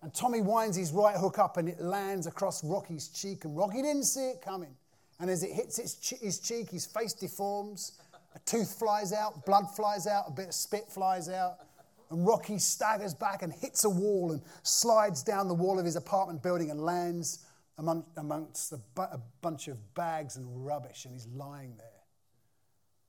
And 0.02 0.14
Tommy 0.14 0.40
winds 0.40 0.76
his 0.76 0.92
right 0.92 1.16
hook 1.16 1.38
up 1.38 1.56
and 1.56 1.68
it 1.68 1.80
lands 1.80 2.26
across 2.26 2.62
Rocky's 2.62 3.08
cheek, 3.08 3.44
and 3.44 3.56
Rocky 3.56 3.82
didn't 3.82 4.04
see 4.04 4.28
it 4.28 4.40
coming. 4.40 4.76
And 5.18 5.28
as 5.30 5.42
it 5.42 5.50
hits 5.50 5.78
his 5.78 6.38
cheek, 6.38 6.70
his 6.70 6.86
face 6.86 7.14
deforms, 7.14 7.98
a 8.34 8.38
tooth 8.40 8.78
flies 8.78 9.12
out, 9.12 9.46
blood 9.46 9.64
flies 9.74 10.06
out, 10.06 10.26
a 10.28 10.30
bit 10.30 10.48
of 10.48 10.54
spit 10.54 10.92
flies 10.92 11.28
out. 11.28 11.56
And 12.10 12.24
Rocky 12.24 12.58
staggers 12.58 13.14
back 13.14 13.42
and 13.42 13.52
hits 13.52 13.84
a 13.84 13.90
wall 13.90 14.30
and 14.30 14.42
slides 14.62 15.24
down 15.24 15.48
the 15.48 15.54
wall 15.54 15.78
of 15.78 15.84
his 15.84 15.96
apartment 15.96 16.42
building 16.42 16.70
and 16.70 16.80
lands 16.80 17.44
among, 17.78 18.04
amongst 18.16 18.72
a, 18.72 18.76
bu- 18.94 19.02
a 19.02 19.20
bunch 19.40 19.66
of 19.66 19.94
bags 19.94 20.36
and 20.36 20.64
rubbish. 20.64 21.04
And 21.04 21.14
he's 21.14 21.26
lying 21.26 21.74
there. 21.78 21.86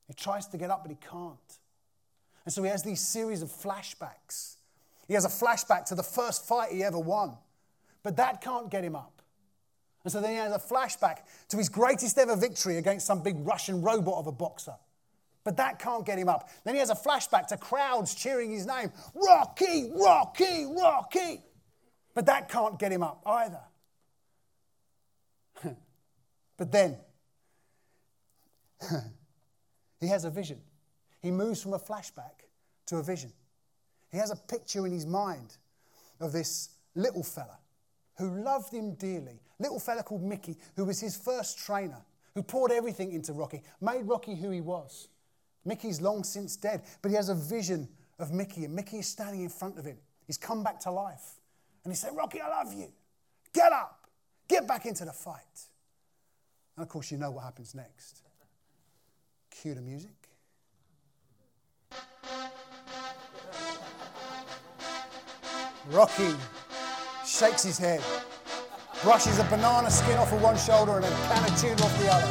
He 0.08 0.14
tries 0.14 0.48
to 0.48 0.58
get 0.58 0.72
up, 0.72 0.84
but 0.84 0.90
he 0.90 0.98
can't. 0.98 1.38
And 2.48 2.54
so 2.54 2.64
he 2.64 2.70
has 2.70 2.82
these 2.82 3.02
series 3.02 3.42
of 3.42 3.50
flashbacks. 3.50 4.56
He 5.06 5.16
has 5.16 5.26
a 5.26 5.28
flashback 5.28 5.84
to 5.88 5.96
the 5.96 6.02
first 6.02 6.48
fight 6.48 6.72
he 6.72 6.82
ever 6.82 6.98
won, 6.98 7.36
but 8.04 8.16
that 8.16 8.40
can't 8.40 8.72
get 8.72 8.86
him 8.86 8.96
up. 8.96 9.22
And 10.06 10.14
so 10.14 10.22
then 10.22 10.32
he 10.32 10.38
has 10.38 10.54
a 10.54 10.58
flashback 10.58 11.24
to 11.50 11.58
his 11.58 11.68
greatest 11.68 12.18
ever 12.18 12.38
victory 12.38 12.78
against 12.78 13.06
some 13.06 13.22
big 13.22 13.36
Russian 13.46 13.82
robot 13.82 14.20
of 14.20 14.28
a 14.28 14.32
boxer. 14.32 14.76
But 15.44 15.58
that 15.58 15.78
can't 15.78 16.06
get 16.06 16.18
him 16.18 16.30
up. 16.30 16.50
Then 16.64 16.76
he 16.76 16.80
has 16.80 16.90
a 16.90 16.96
flashback 16.96 17.48
to 17.48 17.58
crowds 17.58 18.16
cheering 18.16 18.50
his 18.50 18.66
name 18.66 18.94
Rocky, 19.14 19.92
Rocky, 19.94 20.68
Rocky. 20.68 21.42
But 22.14 22.28
that 22.28 22.48
can't 22.48 22.80
get 22.80 22.94
him 22.94 23.04
up 23.04 23.24
either. 23.26 23.60
but 26.56 26.72
then 26.72 26.96
he 30.00 30.08
has 30.08 30.24
a 30.24 30.30
vision. 30.30 30.62
He 31.28 31.32
moves 31.32 31.62
from 31.62 31.74
a 31.74 31.78
flashback 31.78 32.48
to 32.86 33.00
a 33.00 33.04
vision. 33.04 33.34
He 34.13 34.18
has 34.18 34.32
a 34.32 34.36
picture 34.38 34.86
in 34.86 34.94
his 34.94 35.06
mind 35.06 35.58
of 36.22 36.32
this 36.32 36.70
little 36.96 37.22
fella 37.22 37.58
who 38.18 38.42
loved 38.42 38.74
him 38.74 38.94
dearly, 38.94 39.42
little 39.60 39.78
fella 39.78 40.04
called 40.04 40.24
Mickey, 40.24 40.56
who 40.78 40.86
was 40.86 41.02
his 41.02 41.18
first 41.18 41.58
trainer, 41.60 42.02
who 42.34 42.42
poured 42.42 42.72
everything 42.72 43.12
into 43.12 43.34
Rocky, 43.34 43.62
made 43.82 44.04
Rocky 44.04 44.36
who 44.36 44.52
he 44.52 44.62
was. 44.62 45.10
Mickey's 45.66 46.00
long 46.00 46.24
since 46.24 46.56
dead, 46.56 46.84
but 47.02 47.10
he 47.10 47.16
has 47.18 47.28
a 47.28 47.36
vision 47.36 47.90
of 48.20 48.32
Mickey, 48.32 48.63
and 48.63 48.74
Mickey 48.74 49.00
is 49.00 49.08
standing 49.08 49.42
in 49.42 49.50
front 49.50 49.78
of 49.78 49.84
him. 49.84 49.98
He's 50.28 50.38
come 50.38 50.63
back 50.63 50.80
to 50.82 50.92
life. 50.92 51.42
And 51.84 51.92
he 51.92 51.98
said, 51.98 52.16
Rocky, 52.16 52.40
I 52.40 52.48
love 52.48 52.74
you. 52.74 52.88
Get 53.52 53.74
up. 53.74 54.08
Get 54.48 54.66
back 54.66 54.86
into 54.86 55.04
the 55.04 55.12
fight. 55.12 55.42
And 56.78 56.84
of 56.84 56.88
course, 56.88 57.12
you 57.12 57.18
know 57.18 57.32
what 57.32 57.44
happens 57.44 57.76
next. 57.76 58.22
Cue 59.52 59.74
the 59.74 59.82
music. 59.82 60.16
Rocky 65.91 66.34
shakes 67.26 67.63
his 67.63 67.78
head, 67.78 68.02
brushes 69.04 69.39
a 69.39 69.43
banana 69.45 69.89
skin 69.89 70.17
off 70.17 70.34
of 70.34 70.41
one 70.41 70.58
shoulder 70.58 70.97
and 70.97 71.06
a 71.06 71.10
can 71.10 71.43
of 71.43 71.62
tuna 71.62 71.82
off 71.84 72.00
the 72.00 72.12
other. 72.12 72.28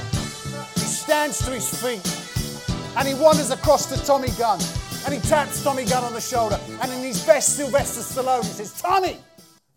He 0.75 0.81
stands 0.81 1.45
to 1.47 1.53
his 1.53 1.69
feet 1.83 2.97
and 2.97 3.09
he 3.09 3.15
wanders 3.15 3.51
across 3.51 3.87
to 3.87 4.05
Tommy 4.05 4.29
Gunn 4.39 4.61
and 5.07 5.15
he 5.15 5.21
taps 5.21 5.63
Tommy 5.65 5.87
Gunn 5.87 6.05
on 6.05 6.13
the 6.13 6.21
shoulder 6.21 6.61
and 6.83 6.93
in 6.93 6.99
his 6.99 7.25
best 7.25 7.57
Sylvester 7.57 8.03
Stallone 8.03 8.45
he 8.45 8.51
says, 8.51 8.79
Tommy, 8.81 9.17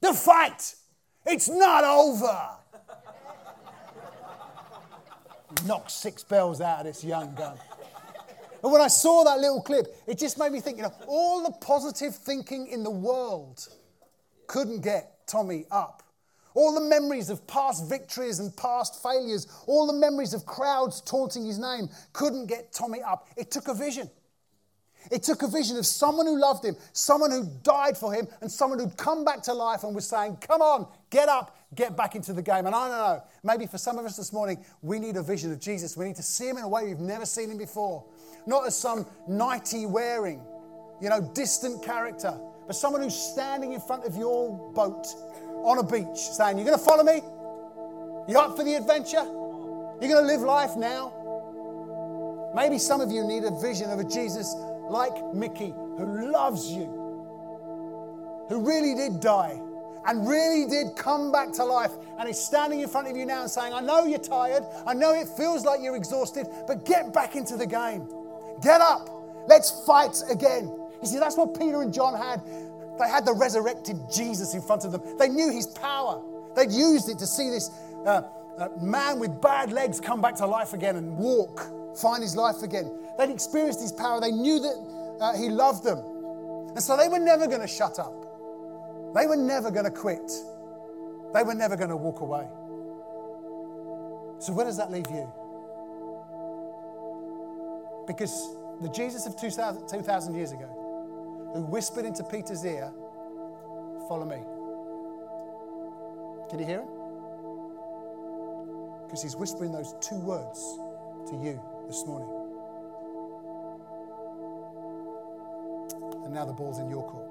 the 0.02 0.14
fight, 0.14 0.76
it's 1.26 1.48
not 1.48 1.84
over. 1.86 2.50
Knock 5.66 5.90
six 5.90 6.24
bells 6.24 6.60
out 6.60 6.80
of 6.80 6.86
this 6.86 7.04
young 7.04 7.34
gun. 7.34 7.58
But 8.62 8.72
when 8.72 8.82
I 8.82 8.88
saw 8.88 9.24
that 9.24 9.40
little 9.40 9.62
clip, 9.62 9.88
it 10.08 10.18
just 10.18 10.38
made 10.38 10.52
me 10.52 10.60
think, 10.60 10.78
you 10.78 10.84
know, 10.84 10.94
all 11.08 11.44
the 11.44 11.52
positive 11.52 12.16
thinking 12.16 12.68
in 12.68 12.84
the 12.84 12.92
world 12.92 13.68
couldn't 14.48 14.82
get 14.82 15.28
Tommy 15.28 15.66
up 15.72 16.04
all 16.54 16.74
the 16.74 16.82
memories 16.82 17.30
of 17.30 17.46
past 17.48 17.88
victories 17.88 18.40
and 18.40 18.56
past 18.58 19.02
failures, 19.02 19.48
all 19.68 19.88
the 19.88 19.94
memories 19.94 20.34
of 20.34 20.46
crowds 20.46 21.02
taunting 21.02 21.46
his 21.46 21.60
name 21.60 21.90
couldn't 22.14 22.48
get 22.48 22.74
Tommy 22.74 23.02
up. 23.02 23.30
It 23.38 23.52
took 23.52 23.68
a 23.68 23.74
vision. 23.74 24.10
It 25.12 25.24
took 25.24 25.42
a 25.44 25.48
vision 25.48 25.78
of 25.78 25.86
someone 25.86 26.26
who 26.26 26.38
loved 26.38 26.66
him, 26.66 26.76
someone 26.92 27.32
who 27.32 27.50
died 27.64 27.98
for 27.98 28.14
him, 28.14 28.28
and 28.42 28.52
someone 28.52 28.80
who'd 28.80 28.98
come 28.98 29.24
back 29.24 29.42
to 29.44 29.54
life 29.54 29.84
and 29.84 29.96
was 29.96 30.06
saying, 30.08 30.38
Come 30.42 30.62
on, 30.62 30.88
get 31.10 31.30
up, 31.30 31.58
get 31.74 31.96
back 31.96 32.16
into 32.16 32.34
the 32.34 32.42
game. 32.42 32.66
And 32.66 32.76
I 32.76 32.90
don't 32.90 32.98
know, 32.98 33.24
maybe 33.44 33.66
for 33.66 33.78
some 33.78 33.98
of 33.98 34.06
us 34.06 34.18
this 34.18 34.34
morning, 34.34 34.64
we 34.82 35.00
need 35.00 35.16
a 35.16 35.24
vision 35.24 35.54
of 35.54 35.62
Jesus. 35.62 35.96
We 35.96 36.06
need 36.06 36.18
to 36.18 36.24
see 36.24 36.50
him 36.50 36.58
in 36.58 36.64
a 36.64 36.68
way 36.68 36.84
we've 36.84 37.00
never 37.00 37.26
seen 37.26 37.50
him 37.50 37.58
before. 37.58 38.04
Not 38.46 38.68
as 38.68 38.78
some 38.78 39.06
nighty 39.28 39.86
wearing, 39.86 40.42
you 41.02 41.10
know, 41.10 41.22
distant 41.34 41.84
character, 41.84 42.38
but 42.68 42.76
someone 42.76 43.02
who's 43.02 43.16
standing 43.16 43.74
in 43.74 43.82
front 43.82 44.06
of 44.06 44.16
your 44.16 44.72
boat 44.74 45.08
on 45.64 45.78
a 45.80 45.84
beach 45.84 46.18
saying, 46.18 46.58
You're 46.58 46.66
going 46.66 46.78
to 46.78 46.84
follow 46.84 47.04
me? 47.04 47.22
You 48.28 48.38
up 48.40 48.56
for 48.56 48.64
the 48.64 48.76
adventure? 48.76 49.24
You're 50.02 50.10
going 50.10 50.28
to 50.28 50.34
live 50.34 50.42
life 50.42 50.76
now. 50.78 51.14
Maybe 52.56 52.78
some 52.80 53.02
of 53.02 53.12
you 53.12 53.24
need 53.24 53.44
a 53.44 53.52
vision 53.60 53.90
of 53.90 54.00
a 54.00 54.04
Jesus 54.04 54.56
like 54.90 55.14
Mickey 55.34 55.74
who 55.98 56.32
loves 56.32 56.68
you, 56.68 56.86
who 58.50 58.66
really 58.66 58.96
did 58.96 59.20
die 59.20 59.60
and 60.08 60.28
really 60.28 60.70
did 60.70 60.96
come 60.96 61.32
back 61.32 61.52
to 61.54 61.64
life 61.64 61.92
and 62.18 62.28
is 62.28 62.40
standing 62.40 62.80
in 62.80 62.88
front 62.88 63.08
of 63.08 63.16
you 63.16 63.26
now 63.26 63.42
and 63.42 63.52
saying, 63.52 63.74
I 63.74 63.82
know 63.82 64.06
you're 64.06 64.20
tired, 64.20 64.64
I 64.88 64.94
know 64.94 65.14
it 65.14 65.28
feels 65.28 65.66
like 65.66 65.82
you're 65.82 65.96
exhausted, 65.96 66.48
but 66.68 66.86
get 66.86 67.14
back 67.14 67.36
into 67.36 67.58
the 67.58 67.68
game. 67.68 68.08
Get 68.62 68.82
up, 68.82 69.10
let's 69.48 69.86
fight 69.86 70.22
again. 70.30 70.66
You 71.02 71.08
see, 71.08 71.20
that's 71.20 71.38
what 71.38 71.58
Peter 71.58 71.82
and 71.82 71.94
John 71.94 72.18
had. 72.18 72.42
They 73.00 73.08
had 73.08 73.26
the 73.26 73.34
resurrected 73.34 73.98
Jesus 74.14 74.54
in 74.54 74.62
front 74.62 74.86
of 74.86 74.92
them, 74.92 75.02
they 75.18 75.30
knew 75.30 75.52
his 75.52 75.68
power. 75.68 76.22
They'd 76.56 76.72
used 76.72 77.10
it 77.10 77.20
to 77.20 77.28
see 77.28 77.50
this 77.50 77.70
uh, 78.06 78.24
uh, 78.58 78.70
man 78.82 79.20
with 79.20 79.40
bad 79.42 79.72
legs 79.72 80.02
come 80.02 80.22
back 80.22 80.36
to 80.36 80.46
life 80.46 80.74
again 80.74 80.98
and 80.98 81.18
walk, 81.18 81.70
find 81.98 82.22
his 82.22 82.36
life 82.36 82.62
again. 82.64 82.92
They'd 83.18 83.30
experienced 83.30 83.82
his 83.82 83.92
power, 83.92 84.20
they 84.20 84.32
knew 84.32 84.60
that 84.60 85.18
uh, 85.22 85.38
he 85.38 85.50
loved 85.50 85.84
them. 85.84 86.00
And 86.70 86.84
so 86.84 86.98
they 86.98 87.08
were 87.08 87.20
never 87.20 87.48
going 87.48 87.62
to 87.62 87.68
shut 87.68 88.00
up. 88.00 88.14
They 89.16 89.26
were 89.26 89.38
never 89.38 89.72
going 89.72 89.86
to 89.86 89.92
quit. 89.92 90.32
They 91.34 91.44
were 91.44 91.56
never 91.56 91.76
going 91.76 91.90
to 91.90 91.98
walk 91.98 92.22
away. 92.22 92.48
So, 94.40 94.54
where 94.54 94.66
does 94.66 94.78
that 94.78 94.92
leave 94.92 95.10
you? 95.10 95.32
Because 98.10 98.56
the 98.82 98.90
Jesus 98.90 99.28
of 99.28 99.40
2,000, 99.40 99.88
2000 99.88 100.34
years 100.34 100.52
ago, 100.52 100.66
who 101.54 101.62
whispered 101.62 102.06
into 102.06 102.24
Peter's 102.24 102.66
ear, 102.66 102.92
Follow 104.10 104.26
me. 104.26 104.38
Can 106.50 106.58
you 106.58 106.66
hear 106.66 106.80
him? 106.80 106.88
Because 109.06 109.22
he's 109.22 109.36
whispering 109.36 109.72
those 109.72 109.94
two 110.02 110.20
words 110.22 110.80
to 111.30 111.36
you 111.36 111.62
this 111.86 112.04
morning. 112.08 112.28
And 116.26 116.34
now 116.34 116.46
the 116.46 116.54
ball's 116.54 116.80
in 116.80 116.90
your 116.90 117.04
court. 117.08 117.30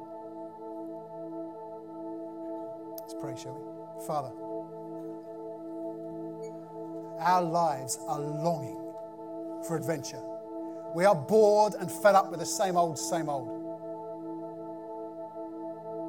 Let's 3.00 3.14
pray, 3.20 3.34
shall 3.36 3.54
we? 3.54 4.06
Father, 4.06 4.30
our 7.18 7.42
lives 7.42 7.98
are 8.06 8.20
longing 8.20 8.78
for 9.66 9.76
adventure. 9.76 10.22
We 10.94 11.04
are 11.04 11.14
bored 11.14 11.74
and 11.78 11.90
fed 11.90 12.14
up 12.14 12.30
with 12.30 12.40
the 12.40 12.46
same 12.46 12.76
old, 12.76 12.98
same 12.98 13.28
old. 13.28 13.56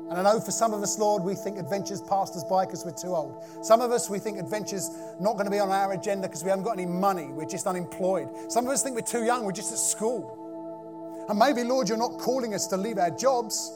And 0.09 0.17
I 0.17 0.23
know 0.23 0.39
for 0.39 0.51
some 0.51 0.73
of 0.73 0.81
us, 0.81 0.97
Lord, 0.97 1.23
we 1.23 1.35
think 1.35 1.59
adventure's 1.59 2.01
passed 2.01 2.35
us 2.35 2.43
by 2.43 2.65
because 2.65 2.83
we're 2.83 2.91
too 2.91 3.15
old. 3.15 3.43
Some 3.61 3.81
of 3.81 3.91
us, 3.91 4.09
we 4.09 4.17
think 4.17 4.39
adventure's 4.39 4.89
not 5.19 5.33
going 5.33 5.45
to 5.45 5.51
be 5.51 5.59
on 5.59 5.69
our 5.69 5.93
agenda 5.93 6.27
because 6.27 6.43
we 6.43 6.49
haven't 6.49 6.65
got 6.65 6.71
any 6.71 6.87
money. 6.87 7.27
We're 7.27 7.45
just 7.45 7.67
unemployed. 7.67 8.29
Some 8.51 8.65
of 8.65 8.71
us 8.71 8.81
think 8.81 8.95
we're 8.95 9.01
too 9.01 9.23
young. 9.23 9.45
We're 9.45 9.51
just 9.51 9.71
at 9.71 9.77
school. 9.77 11.25
And 11.29 11.37
maybe, 11.37 11.63
Lord, 11.63 11.89
you're 11.89 11.97
not 11.97 12.17
calling 12.17 12.55
us 12.55 12.65
to 12.67 12.77
leave 12.77 12.97
our 12.97 13.11
jobs. 13.11 13.71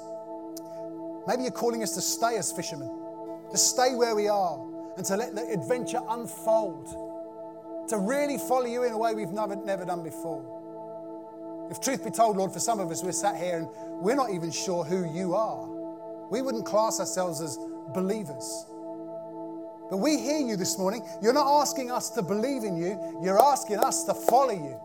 Maybe 1.27 1.43
you're 1.43 1.51
calling 1.51 1.83
us 1.83 1.93
to 1.93 2.01
stay 2.01 2.37
as 2.37 2.51
fishermen 2.51 3.03
to 3.53 3.57
stay 3.59 3.93
where 3.93 4.15
we 4.15 4.27
are 4.27 4.59
and 4.97 5.05
to 5.05 5.15
let 5.15 5.35
the 5.35 5.47
adventure 5.51 6.01
unfold, 6.09 6.87
to 7.87 7.97
really 7.99 8.39
follow 8.39 8.65
you 8.65 8.83
in 8.83 8.91
a 8.91 8.97
way 8.97 9.13
we've 9.13 9.31
never, 9.31 9.55
never 9.55 9.85
done 9.85 10.01
before. 10.03 10.62
If 11.73 11.81
truth 11.81 12.03
be 12.03 12.11
told, 12.11 12.37
Lord, 12.37 12.51
for 12.51 12.59
some 12.59 12.79
of 12.79 12.91
us, 12.91 13.01
we're 13.01 13.11
sat 13.11 13.35
here 13.35 13.57
and 13.57 13.67
we're 13.99 14.13
not 14.13 14.29
even 14.29 14.51
sure 14.51 14.83
who 14.83 15.11
you 15.11 15.33
are. 15.33 15.67
We 16.29 16.43
wouldn't 16.43 16.67
class 16.67 16.99
ourselves 16.99 17.41
as 17.41 17.57
believers. 17.95 18.67
But 19.89 19.97
we 19.97 20.19
hear 20.19 20.37
you 20.37 20.55
this 20.55 20.77
morning. 20.77 21.03
You're 21.19 21.33
not 21.33 21.61
asking 21.61 21.89
us 21.89 22.11
to 22.11 22.21
believe 22.21 22.63
in 22.63 22.77
you, 22.77 23.19
you're 23.23 23.41
asking 23.41 23.77
us 23.77 24.03
to 24.03 24.13
follow 24.13 24.53
you. 24.53 24.79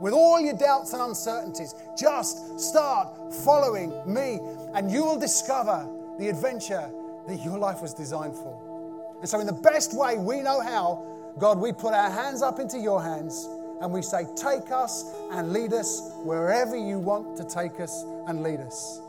With 0.00 0.14
all 0.14 0.40
your 0.40 0.54
doubts 0.54 0.94
and 0.94 1.02
uncertainties, 1.02 1.74
just 1.98 2.58
start 2.58 3.34
following 3.44 3.90
me, 4.06 4.40
and 4.72 4.90
you 4.90 5.04
will 5.04 5.18
discover 5.18 5.86
the 6.18 6.30
adventure 6.30 6.90
that 7.28 7.44
your 7.44 7.58
life 7.58 7.82
was 7.82 7.92
designed 7.92 8.36
for. 8.36 9.18
And 9.20 9.28
so, 9.28 9.38
in 9.38 9.46
the 9.46 9.52
best 9.52 9.94
way 9.94 10.16
we 10.16 10.40
know 10.40 10.62
how, 10.62 11.04
God, 11.38 11.58
we 11.58 11.74
put 11.74 11.92
our 11.92 12.10
hands 12.10 12.40
up 12.40 12.58
into 12.58 12.78
your 12.78 13.02
hands 13.02 13.46
and 13.82 13.92
we 13.92 14.00
say, 14.00 14.26
Take 14.36 14.70
us 14.70 15.12
and 15.32 15.52
lead 15.52 15.72
us 15.72 16.12
wherever 16.22 16.76
you 16.76 16.98
want 17.00 17.36
to 17.36 17.44
take 17.44 17.80
us 17.80 18.04
and 18.28 18.42
lead 18.42 18.60
us. 18.60 19.00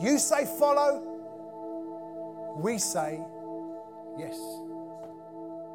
You 0.00 0.18
say 0.18 0.46
follow, 0.58 1.02
we 2.56 2.78
say 2.78 3.20
yes. 4.16 4.38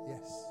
Yes. 0.08 0.46